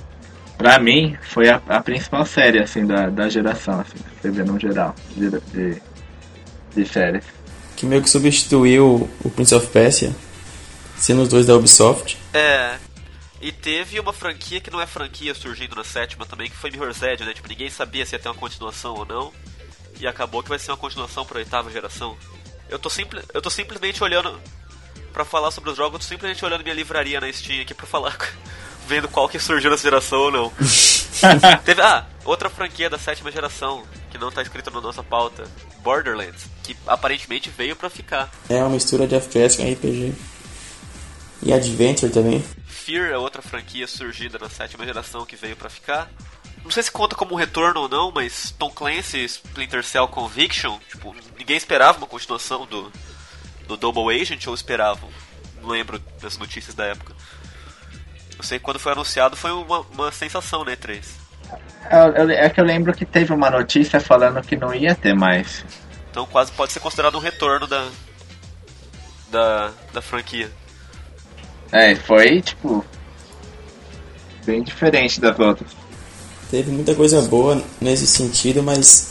[0.56, 4.60] Pra mim, foi a, a principal série, assim, da, da geração, assim, você vê no
[4.60, 5.82] geral, de, de,
[6.76, 7.24] de séries.
[7.76, 10.14] Que meio que substituiu o Prince of Persia,
[10.98, 12.18] sendo os dois da Ubisoft.
[12.34, 12.74] É.
[13.40, 17.02] E teve uma franquia que não é franquia surgindo na sétima também, que foi Mirror's
[17.02, 17.32] Edge, né?
[17.32, 19.32] Tipo, ninguém sabia se ia ter uma continuação ou não.
[19.98, 22.16] E acabou que vai ser uma continuação pra oitava geração.
[22.68, 24.38] Eu tô, simple, eu tô simplesmente olhando.
[25.12, 27.86] Pra falar sobre os jogos, eu tô simplesmente olhando minha livraria na Steam aqui pra
[27.86, 28.16] falar.
[28.86, 30.52] Vendo qual que surgiu nessa geração ou não.
[31.64, 35.44] Teve, ah, outra franquia da sétima geração, que não tá escrita na nossa pauta.
[35.82, 38.30] Borderlands, que aparentemente veio pra ficar.
[38.48, 40.12] É uma mistura de FPS com RPG.
[41.42, 42.44] E Adventure também.
[42.90, 46.10] Fear é outra franquia surgida na sétima geração que veio pra ficar.
[46.64, 50.76] Não sei se conta como um retorno ou não, mas Tom Clancy Splinter Cell Conviction,
[50.90, 52.92] tipo, ninguém esperava uma continuação do,
[53.68, 55.08] do Double Agent ou esperavam?
[55.62, 57.14] Não lembro das notícias da época.
[58.36, 61.14] Eu sei que quando foi anunciado foi uma, uma sensação, né, 3.
[61.92, 65.14] Eu- eu- É que eu lembro que teve uma notícia falando que não ia ter
[65.14, 65.64] mais.
[66.10, 67.88] Então quase pode ser considerado um retorno da,
[69.30, 70.50] da, da franquia.
[71.72, 72.84] É, foi, tipo.
[74.44, 75.70] Bem diferente das outras.
[76.50, 79.10] teve muita coisa boa nesse sentido, mas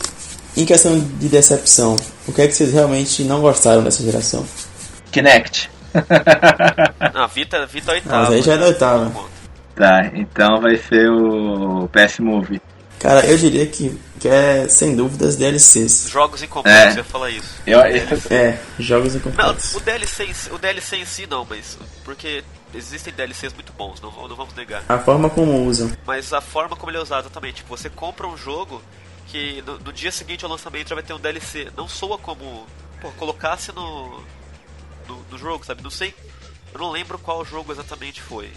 [0.57, 1.95] em questão de decepção,
[2.27, 4.45] o que é que vocês realmente não gostaram dessa geração?
[5.11, 5.69] Kinect.
[7.13, 8.23] Não, Vita, Vita Ah, oitava.
[8.25, 8.67] mas aí já é da né?
[8.67, 9.11] oitava.
[9.75, 12.61] Tá, então vai ser o PS Move.
[12.99, 16.09] Cara, eu diria que, que é, sem dúvidas, DLCs.
[16.09, 16.91] Jogos incompletos, É.
[16.91, 17.55] eu ia falar isso.
[17.65, 19.75] Eu, esse- É, jogos Não, incompletos.
[19.75, 21.77] o DLC, em si, o DLC em si não, mas.
[22.03, 22.43] Porque
[22.73, 24.83] existem DLCs muito bons, não, não vamos negar.
[24.89, 25.91] A forma como usam.
[26.05, 28.81] Mas a forma como ele é usado também, tipo, você compra um jogo
[29.27, 31.69] que no, no dia seguinte ao lançamento já vai ter um DLC.
[31.77, 32.65] Não soa como.
[33.01, 34.21] Pô, colocasse no,
[35.07, 35.25] no.
[35.31, 35.81] no jogo, sabe?
[35.81, 36.13] Não sei.
[36.73, 38.51] Eu não lembro qual jogo exatamente foi.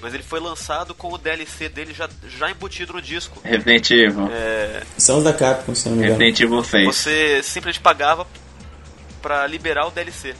[0.00, 3.38] Mas ele foi lançado com o DLC dele já, já embutido no disco.
[3.44, 4.28] Resident Evil.
[4.32, 6.18] É, São os da Capcom, se não me engano.
[6.18, 6.86] Resident Evil 6.
[6.86, 8.26] você simplesmente pagava
[9.20, 10.34] pra liberar o DLC.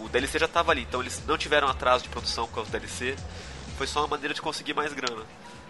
[0.00, 3.14] O DLC já tava ali, então eles não tiveram atraso de produção com o DLC.
[3.76, 5.22] Foi só uma maneira de conseguir mais grana.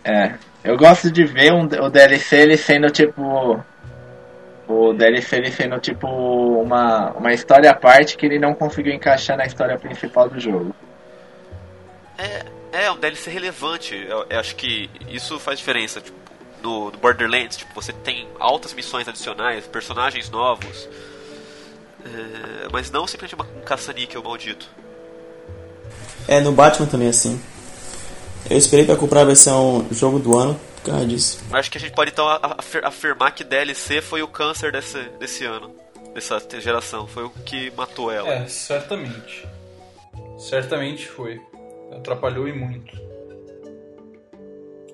[0.04, 0.34] É,
[0.64, 3.62] eu gosto de ver um, o DLC ele sendo tipo.
[4.66, 9.36] O DLC ele sendo tipo uma, uma história à parte que ele não conseguiu encaixar
[9.36, 10.74] na história principal do jogo.
[12.18, 13.94] É, é um DLC relevante.
[13.94, 16.00] Eu, eu acho que isso faz diferença.
[16.00, 16.16] Tipo,
[16.62, 20.88] no, no Borderlands, tipo, você tem altas missões adicionais, personagens novos.
[22.04, 24.68] É, mas não simplesmente uma- um caça-níquel maldito.
[26.26, 27.40] É, no Batman também é assim.
[28.50, 31.40] Eu esperei pra comprar a versão jogo do ano por causa disso.
[31.52, 32.26] Acho que a gente pode então
[32.84, 35.74] afirmar que DLC foi o câncer desse, desse ano,
[36.14, 37.06] dessa geração.
[37.06, 38.28] Foi o que matou ela.
[38.28, 39.46] É, certamente.
[40.38, 41.40] Certamente foi.
[41.92, 42.96] Atrapalhou e muito.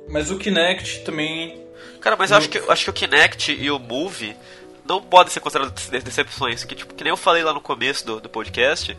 [0.09, 1.64] Mas o Kinect também.
[2.01, 4.36] Cara, mas eu acho que, acho que o Kinect e o Move
[4.86, 6.64] não podem ser considerados de- decepções.
[6.64, 8.97] Que, tipo, que nem eu falei lá no começo do, do podcast,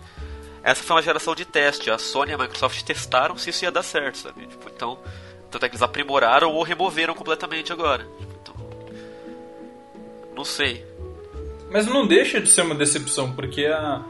[0.64, 1.90] essa foi uma geração de teste.
[1.92, 4.48] A Sony e a Microsoft testaram se isso ia dar certo, sabe?
[4.48, 4.98] Tipo, então,
[5.52, 8.04] tanto é que eles aprimoraram ou removeram completamente agora.
[8.20, 8.56] Tipo, então,
[10.36, 10.84] não sei.
[11.70, 14.04] Mas não deixa de ser uma decepção, porque a...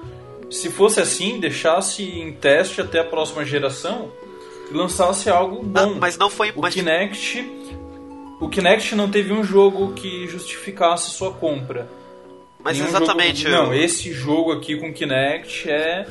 [0.50, 4.12] se fosse assim, deixasse em teste até a próxima geração
[4.72, 5.96] e lançasse algo Ah, bom.
[6.00, 6.52] mas não foi.
[6.52, 7.46] O Mas, Kinect.
[8.40, 11.88] O Kinect não teve um jogo que justificasse sua compra.
[12.60, 13.44] mas Nenhum exatamente.
[13.44, 13.56] Jogo...
[13.56, 16.06] Não, eu- esse jogo aqui com Kinect é.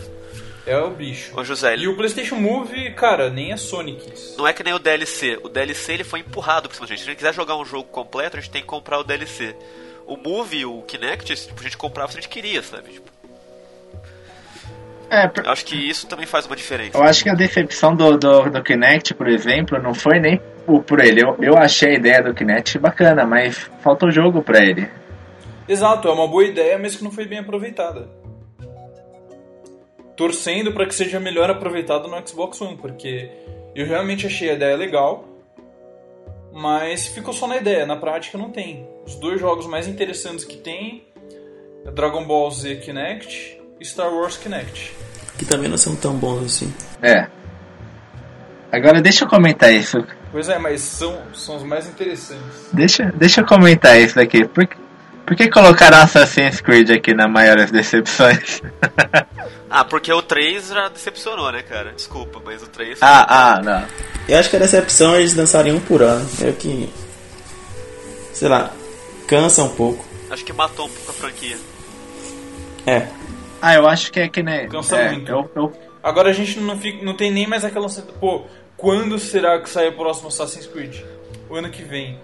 [0.66, 1.38] É o bicho.
[1.38, 4.34] Ô, José, E o PlayStation Move, cara, nem Sony quis.
[4.38, 5.38] Não é que nem o DLC.
[5.42, 7.00] O DLC ele foi empurrado por cima gente.
[7.00, 9.54] Se a gente quiser jogar um jogo completo, a gente tem que comprar o DLC.
[10.06, 12.92] O Move e o Kinect, tipo, a gente comprava se a gente queria, sabe?
[12.92, 13.10] Tipo,
[15.10, 16.96] É, eu acho que isso também faz uma diferença.
[16.96, 20.82] eu acho que a decepção do, do, do Kinect, por exemplo, não foi nem por,
[20.82, 21.22] por ele.
[21.22, 24.88] Eu, eu achei a ideia do Kinect bacana, mas falta o jogo pra ele.
[25.68, 28.08] Exato, é uma boa ideia, mas que não foi bem aproveitada.
[30.16, 33.30] Torcendo para que seja melhor aproveitada no Xbox One, porque
[33.74, 35.24] eu realmente achei a ideia legal,
[36.52, 38.86] mas ficou só na ideia, na prática não tem.
[39.04, 41.04] Os dois jogos mais interessantes que tem
[41.84, 44.94] é Dragon Ball Z Kinect Star Wars Kinect.
[45.38, 46.72] Que também não são tão bons assim.
[47.02, 47.26] É.
[48.72, 50.04] Agora deixa eu comentar isso.
[50.32, 52.42] Pois é, mas são, são os mais interessantes.
[52.72, 54.44] Deixa, deixa eu comentar isso daqui.
[54.46, 54.76] Por, que-
[55.26, 58.60] por que colocaram Assassin's Creed aqui na maiores decepções?
[59.70, 61.92] Ah, porque o 3 já decepcionou, né, cara?
[61.92, 62.98] Desculpa, mas o 3.
[63.00, 63.84] ah, ah, não.
[64.28, 66.28] Eu acho que a decepção eles lançarem um por ano.
[66.40, 66.88] É o que.
[68.32, 68.70] Sei lá.
[69.28, 70.04] Cansa um pouco.
[70.30, 71.56] Acho que matou um pouco a franquia.
[72.86, 73.06] É.
[73.66, 74.68] Ah, eu acho que é que nem.
[74.68, 75.30] Cansa é, muito.
[75.30, 77.88] Eu, eu, Agora a gente não, fica, não tem nem mais aquela.
[78.20, 78.44] Pô,
[78.76, 81.00] quando será que sai o próximo Assassin's Creed?
[81.48, 82.18] O ano que vem.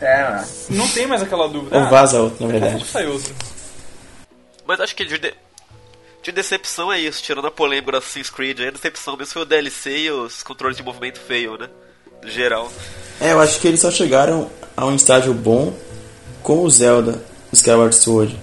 [0.00, 0.46] é, mano.
[0.70, 1.76] Não tem mais aquela dúvida.
[1.78, 2.84] Ou Ah, vaza outro, na verdade.
[2.84, 3.34] sai outro.
[4.66, 5.32] Mas acho que de, de,
[6.22, 7.22] de decepção é isso.
[7.22, 10.42] Tirando a polêmica do Assassin's Creed, aí a decepção mesmo foi o DLC e os
[10.42, 11.70] controles de movimento feio, né?
[12.24, 12.70] Geral.
[13.20, 15.72] É, eu acho que eles só chegaram a um estágio bom
[16.42, 17.22] com o Zelda
[17.52, 18.38] Skyward Sword.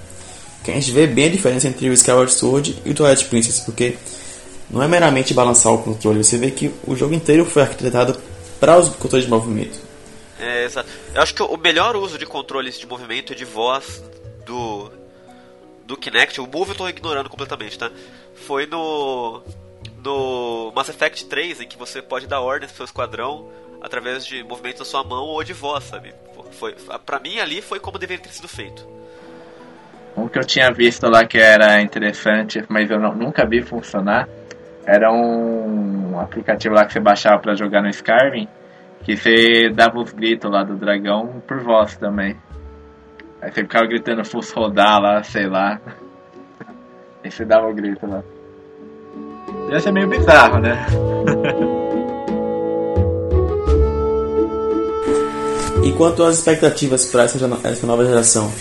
[0.72, 3.60] Que a gente vê bem a diferença entre o Skyward Sword e o Twilight Princess,
[3.60, 3.98] porque
[4.70, 8.20] não é meramente balançar o controle, você vê que o jogo inteiro foi arquitetado
[8.60, 9.80] para os controles de movimento.
[10.40, 10.90] É, exato.
[11.14, 14.04] Eu acho que o melhor uso de controles de movimento e de voz
[14.46, 14.92] do
[15.86, 17.92] do Kinect, o Move eu tô ignorando completamente, tá?
[18.46, 19.42] Foi no
[20.04, 23.50] no Mass Effect 3, em que você pode dar ordens pro seu esquadrão
[23.82, 26.14] através de movimentos da sua mão ou de voz, sabe?
[26.52, 28.99] Foi, pra mim ali foi como deveria ter sido feito.
[30.20, 34.28] Um que eu tinha visto lá que era interessante, mas eu não- nunca vi funcionar,
[34.86, 38.48] era um aplicativo lá que você baixava pra jogar no Skyrim,
[39.04, 42.36] que você dava os gritos lá do dragão por voz também.
[43.42, 45.80] Aí você ficava gritando fosse rodar lá, sei lá.
[47.24, 48.22] Aí você dava o grito lá.
[49.72, 50.76] Ia ser meio bizarro, né?
[55.82, 58.52] E quanto às expectativas para essa nova geração?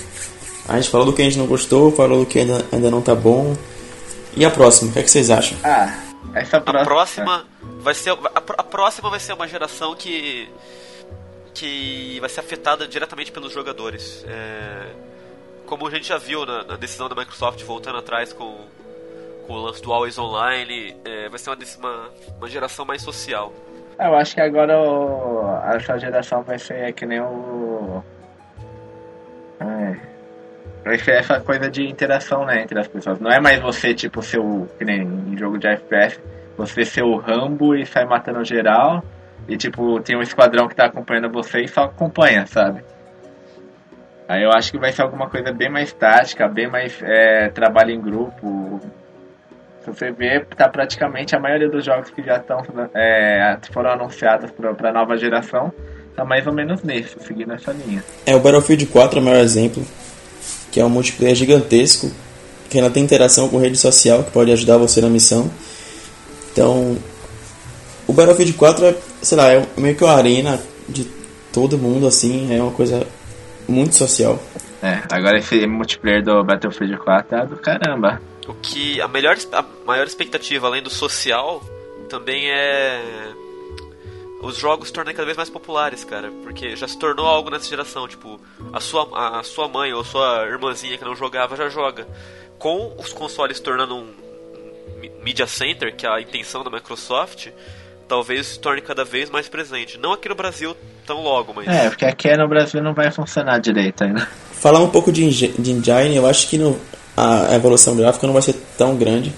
[0.69, 3.01] A gente falou do que a gente não gostou, falou do que ainda, ainda não
[3.01, 3.57] tá bom.
[4.37, 5.57] E a próxima, o que, é que vocês acham?
[5.65, 5.99] Ah,
[6.35, 6.85] essa A próxima.
[6.85, 7.45] próxima
[7.81, 10.49] vai ser a, a próxima vai ser uma geração que
[11.55, 14.25] que vai ser afetada diretamente pelos jogadores.
[14.29, 14.87] É,
[15.67, 18.55] como a gente já viu na, na decisão da Microsoft voltando atrás com,
[19.47, 23.53] com o lance do Always Online, é, vai ser uma, uma, uma geração mais social.
[23.99, 27.68] Eu acho que agora o- essa geração vai ser que nem o.
[30.89, 33.21] Vai ser essa coisa de interação né, entre as pessoas.
[33.21, 34.67] Não é mais você, tipo, ser o.
[34.79, 36.19] Que nem em jogo de FPS,
[36.57, 39.05] você ser o Rambo e sair matando geral.
[39.47, 42.83] E tipo, tem um esquadrão que tá acompanhando você e só acompanha, sabe?
[44.27, 47.91] Aí eu acho que vai ser alguma coisa bem mais tática, bem mais é, trabalho
[47.91, 48.81] em grupo.
[49.83, 52.63] Se você ver, tá praticamente a maioria dos jogos que já estão
[52.95, 55.71] é, foram anunciados para a nova geração,
[56.17, 58.03] tá mais ou menos nisso, seguindo essa linha.
[58.25, 59.83] É, o Battlefield 4 é o maior exemplo,
[60.71, 62.11] que é um multiplayer gigantesco,
[62.69, 65.51] que ainda tem interação com rede social, que pode ajudar você na missão.
[66.53, 66.99] Então,
[68.07, 71.05] o Battlefield 4 é, sei lá, é meio que uma arena de
[71.53, 73.07] todo mundo, assim, é uma coisa
[73.67, 74.41] muito social.
[74.83, 78.21] É, agora esse multiplayer do Battlefield 4 é do caramba.
[78.47, 81.63] O que a melhor a maior expectativa além do social
[82.09, 83.03] também é
[84.43, 87.69] os jogos se tornarem cada vez mais populares, cara, porque já se tornou algo nessa
[87.69, 88.41] geração, tipo,
[88.73, 92.07] a sua a sua mãe ou sua irmãzinha que não jogava já joga.
[92.59, 94.07] Com os consoles se tornando um
[94.99, 97.49] um media center, que é a intenção da Microsoft,
[98.09, 99.99] talvez se torne cada vez mais presente.
[99.99, 100.77] Não aqui no Brasil
[101.07, 104.27] tão logo, mas É, porque aqui no Brasil não vai funcionar direito ainda.
[104.53, 106.81] Falar um pouco de, de engine, eu acho que no,
[107.17, 109.33] a evolução gráfica não vai ser tão grande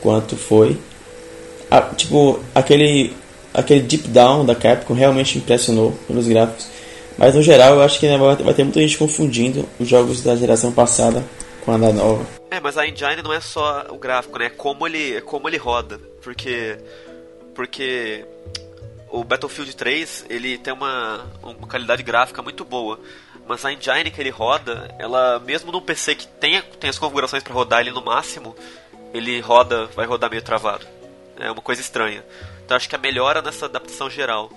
[0.00, 0.78] quanto foi.
[1.70, 3.14] Ah, tipo, aquele,
[3.54, 6.66] aquele deep down da Capcom realmente impressionou pelos gráficos.
[7.16, 10.34] Mas no geral eu acho que vai, vai ter muita gente confundindo os jogos da
[10.34, 11.24] geração passada
[11.64, 12.26] com a da nova.
[12.50, 14.46] É, mas a engine não é só o gráfico, né?
[14.46, 16.00] É como ele, é como ele roda.
[16.20, 16.76] Porque
[17.54, 18.26] porque
[19.08, 22.98] o Battlefield 3, ele tem uma, uma qualidade gráfica muito boa.
[23.46, 27.42] Mas a engine que ele roda, ela mesmo num PC que tem, tem as configurações
[27.42, 28.56] para rodar ele no máximo,
[29.12, 30.84] ele roda, vai rodar meio travado.
[31.38, 32.24] É uma coisa estranha.
[32.64, 34.50] Então acho que a melhora nessa adaptação geral.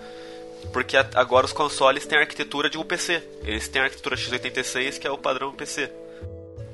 [0.74, 3.24] Porque agora os consoles têm a arquitetura de um PC.
[3.44, 5.92] Eles têm a arquitetura x86, que é o padrão PC.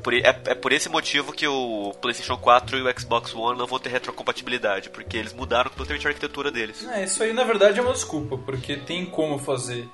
[0.01, 3.65] Por, é, é por esse motivo que o PlayStation 4 e o Xbox One não
[3.65, 6.85] vão ter retrocompatibilidade, porque eles mudaram completamente a arquitetura deles.
[6.89, 9.87] É, isso aí na verdade é uma desculpa, porque tem como fazer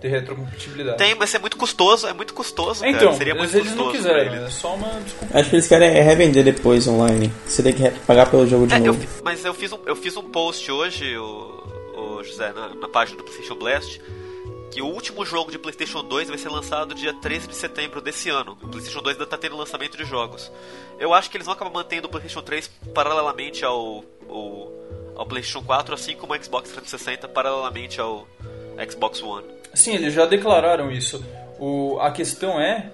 [0.00, 0.98] ter retrocompatibilidade.
[0.98, 2.92] Tem, mas é muito custoso, é muito custoso, cara.
[2.92, 4.54] Então, Seria mas muito eles não quiseram, pra é eles.
[4.54, 5.38] só uma desculpa.
[5.38, 7.32] Acho que eles querem é revender depois online.
[7.46, 9.00] Você tem que pagar pelo jogo de É, eu novo.
[9.00, 12.88] fi- mas eu fiz, um, eu fiz um post hoje, o, o José, na, na
[12.88, 14.00] página do PlayStation Blast,
[14.70, 18.28] que o último jogo de PlayStation 2 vai ser lançado dia 13 de setembro desse
[18.28, 18.58] ano.
[18.62, 20.52] O PlayStation 2 ainda tá tendo lançamento de jogos.
[20.98, 24.72] Eu acho que eles vão acabar mantendo o PlayStation 3 paralelamente ao, ao,
[25.16, 28.26] ao PlayStation 4, assim como o Xbox 360 paralelamente ao
[28.90, 29.46] Xbox One.
[29.76, 31.22] Sim, eles já declararam isso.
[31.60, 32.90] O, a questão é.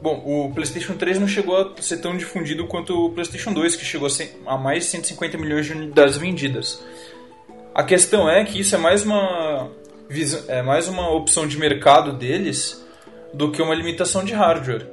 [0.00, 3.84] Bom, o PlayStation 3 não chegou a ser tão difundido quanto o PlayStation 2, que
[3.84, 6.80] chegou a, a mais de 150 milhões de unidades vendidas.
[7.74, 9.70] A questão é que isso é mais uma
[10.48, 12.82] é mais uma opção de mercado deles
[13.32, 14.86] do que uma limitação de hardware.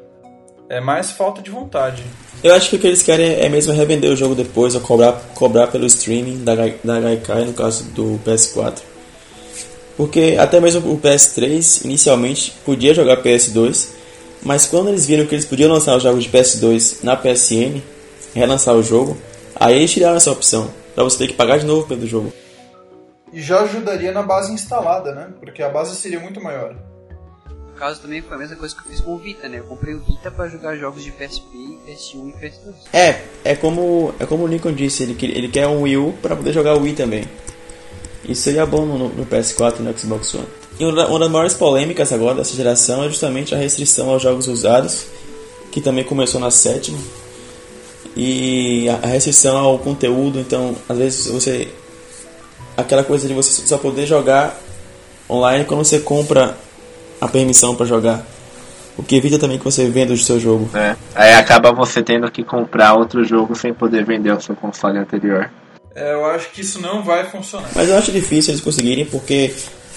[0.69, 2.03] É mais falta de vontade.
[2.43, 5.13] Eu acho que o que eles querem é mesmo revender o jogo depois ou cobrar,
[5.35, 8.94] cobrar pelo streaming da, da Gaikai, no caso do PS4.
[9.97, 13.89] Porque até mesmo o PS3 inicialmente podia jogar PS2,
[14.43, 17.81] mas quando eles viram que eles podiam lançar os jogos de PS2 na PSN,
[18.33, 19.17] relançar o jogo,
[19.55, 22.33] aí eles tiraram essa opção, pra você ter que pagar de novo pelo jogo.
[23.31, 25.29] E já ajudaria na base instalada, né?
[25.39, 26.75] Porque a base seria muito maior.
[27.49, 29.59] No caso também foi a mesma coisa que eu fiz com o Vita, né?
[29.59, 31.45] Eu comprei o Vita pra jogar jogos de PSP,
[31.87, 32.73] PS1 e PS2.
[32.93, 36.35] É, é como, é como o Lincoln disse, ele, ele quer um Wii U para
[36.35, 37.25] poder jogar o Wii também.
[38.27, 40.45] Isso seria bom no, no PS4 e no Xbox One.
[40.79, 44.21] E uma da- uma das maiores polêmicas agora dessa geração é justamente a restrição aos
[44.21, 45.05] jogos usados,
[45.71, 46.97] que também começou na sétima.
[48.15, 51.67] E a restrição ao conteúdo, então às vezes você.
[52.77, 54.57] Aquela coisa de você só poder jogar
[55.29, 56.57] online quando você compra
[57.19, 58.25] a permissão para jogar.
[58.97, 60.69] O que evita também que você venda o seu jogo.
[60.77, 60.95] É.
[61.13, 65.49] Aí acaba você tendo que comprar outro jogo sem poder vender o seu console anterior.
[65.95, 67.71] É, eu acho que isso não vai funcionar.
[67.73, 69.53] Mas eu acho difícil eles conseguirem porque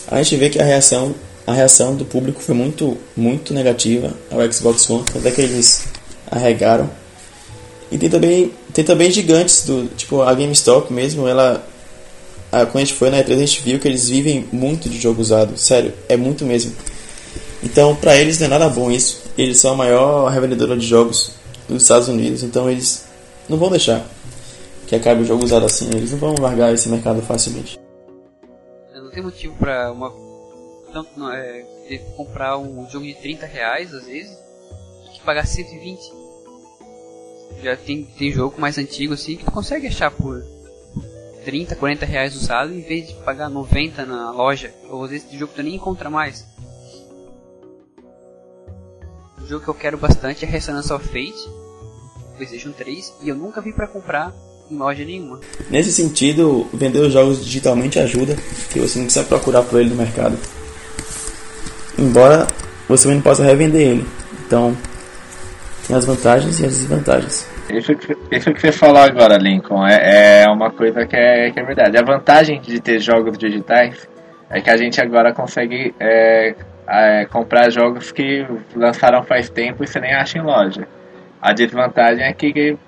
[0.07, 1.12] a gente vê que a reação,
[1.44, 5.88] a reação do público foi muito, muito negativa ao Xbox One, até que eles
[6.30, 6.88] arregaram.
[7.90, 11.66] E tem também, tem também gigantes do, tipo a GameStop mesmo, ela
[12.53, 14.99] ah, quando a gente foi na E3, a gente viu que eles vivem muito de
[14.99, 15.57] jogo usado.
[15.59, 16.72] Sério, é muito mesmo.
[17.62, 19.22] Então, pra eles não é nada bom isso.
[19.36, 21.32] Eles são a maior revendedora de jogos
[21.68, 23.05] dos Estados Unidos, então eles
[23.49, 24.09] não vão deixar
[24.89, 25.89] que acabe o jogo usado assim.
[25.91, 27.78] Eles não vão largar esse mercado facilmente.
[28.95, 30.11] Não tem motivo pra uma.
[30.93, 34.34] Tanto, não, é, que comprar um jogo de 30 reais às vezes
[35.12, 36.01] que pagar 120.
[37.62, 40.43] Já tem, tem jogo mais antigo assim que tu consegue achar por
[41.45, 44.72] 30, 40 reais usado em vez de pagar 90 na loja.
[44.89, 46.47] Ou às vezes esse jogo tu nem encontra mais.
[49.39, 51.49] O jogo que eu quero bastante é Resonance of Fate,
[52.36, 54.34] PlayStation 3, e eu nunca vi pra comprar
[54.70, 55.40] em loja nenhuma.
[55.70, 58.36] Nesse sentido, vender os jogos digitalmente ajuda,
[58.70, 60.38] que você não precisa procurar por ele no mercado.
[61.98, 62.46] Embora
[62.88, 64.06] você também não possa revender ele.
[64.46, 64.76] Então,
[65.86, 67.48] tem as vantagens e as desvantagens.
[67.70, 71.60] Isso que, isso que você falou agora, Lincoln, é, é uma coisa que é, que
[71.60, 71.98] é verdade.
[71.98, 74.08] A vantagem de ter jogos digitais
[74.48, 76.54] é que a gente agora consegue é,
[76.88, 80.88] é, comprar jogos que lançaram faz tempo e você nem acha em loja.
[81.42, 82.78] A desvantagem é que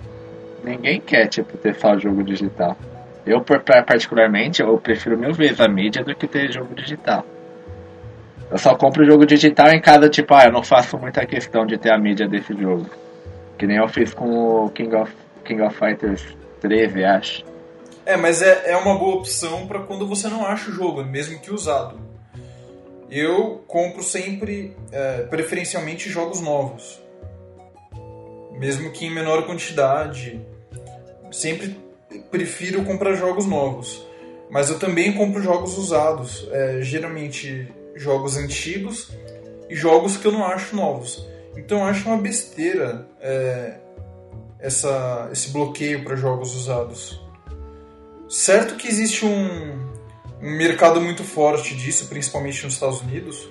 [0.64, 2.76] ninguém quer tipo, ter só jogo digital.
[3.26, 3.42] Eu,
[3.86, 7.24] particularmente, eu prefiro mil vezes a mídia do que ter jogo digital.
[8.50, 11.78] Eu só compro jogo digital em cada, tipo, ah, eu não faço muita questão de
[11.78, 12.86] ter a mídia desse jogo.
[13.56, 15.12] Que nem eu fiz com o King of,
[15.44, 16.24] King of Fighters
[16.60, 17.44] 13, acho.
[18.04, 21.38] É, mas é, é uma boa opção para quando você não acha o jogo, mesmo
[21.38, 22.00] que usado.
[23.08, 26.99] Eu compro sempre, é, preferencialmente, jogos novos.
[28.60, 30.40] Mesmo que em menor quantidade.
[31.32, 31.76] Sempre
[32.30, 34.06] prefiro comprar jogos novos.
[34.50, 36.46] Mas eu também compro jogos usados.
[36.52, 39.10] É, geralmente jogos antigos
[39.68, 41.26] e jogos que eu não acho novos.
[41.56, 43.78] Então eu acho uma besteira é,
[44.58, 47.20] essa, esse bloqueio para jogos usados.
[48.28, 49.90] Certo que existe um,
[50.42, 53.48] um mercado muito forte disso, principalmente nos Estados Unidos,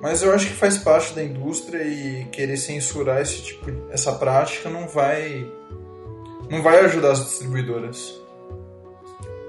[0.00, 4.70] mas eu acho que faz parte da indústria e querer censurar esse tipo, essa prática
[4.70, 5.46] não vai
[6.48, 8.14] não vai ajudar as distribuidoras.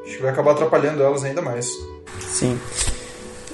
[0.04, 1.72] Acho que vai acabar atrapalhando elas ainda mais.
[2.20, 2.60] Sim.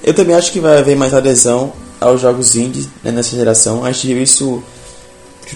[0.03, 3.83] Eu também acho que vai haver mais adesão aos jogos indie né, nessa geração.
[3.83, 4.63] A gente viu isso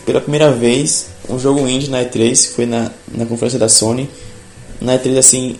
[0.05, 4.09] pela primeira vez, um jogo indie na E3, que foi na, na conferência da Sony.
[4.79, 5.59] Na E3, assim,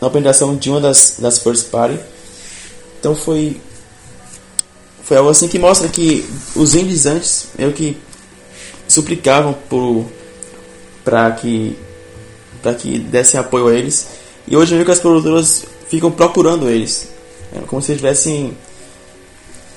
[0.00, 1.98] na apresentação de uma das, das first party.
[2.98, 3.60] Então foi
[5.08, 7.96] foi algo assim que mostra que os indies antes meio que
[8.86, 10.06] suplicavam por
[11.02, 11.78] para que
[12.62, 14.06] para que dessem apoio a eles
[14.46, 17.10] e hoje eu vejo que as produtoras ficam procurando eles
[17.54, 18.54] é como se eles tivessem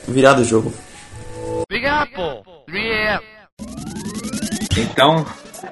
[0.05, 0.73] virado o jogo.
[1.69, 3.21] Big Apple, 3AM.
[4.77, 5.25] Então,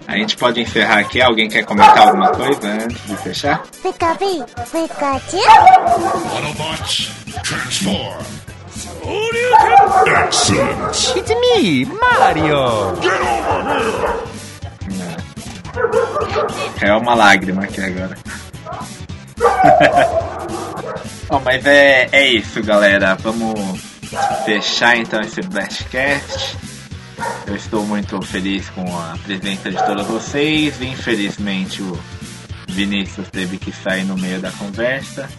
[0.07, 1.22] a gente pode encerrar aqui.
[1.22, 3.64] Alguém quer comentar alguma coisa antes de fechar?
[3.82, 5.38] Pikachu, Pikachu.
[6.36, 7.12] Autobots,
[7.43, 8.49] transform.
[10.28, 11.18] Excellent.
[11.18, 12.95] It's me, Mario.
[13.02, 14.30] Get over here.
[16.82, 18.18] É uma lágrima aqui agora.
[21.28, 23.16] Bom, mas é, é isso, galera.
[23.16, 23.82] Vamos
[24.45, 26.58] fechar então esse Blastcast.
[27.45, 30.82] Eu estou muito feliz com a presença de todos vocês.
[30.82, 32.00] Infelizmente, o
[32.68, 35.30] Vinícius teve que sair no meio da conversa.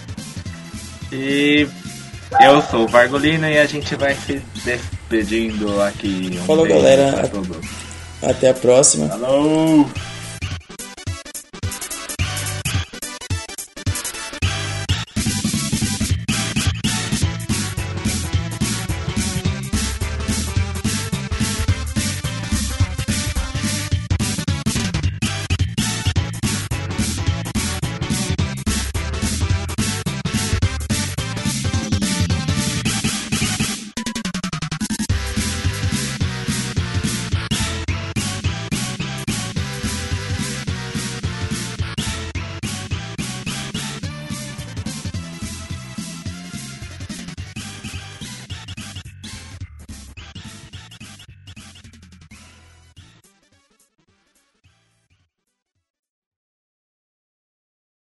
[1.11, 1.67] E
[2.41, 6.39] eu sou o Vargolina e a gente vai se despedindo aqui.
[6.41, 7.31] Um Falou, galera.
[8.23, 9.09] Até a próxima.
[9.09, 9.89] Falou!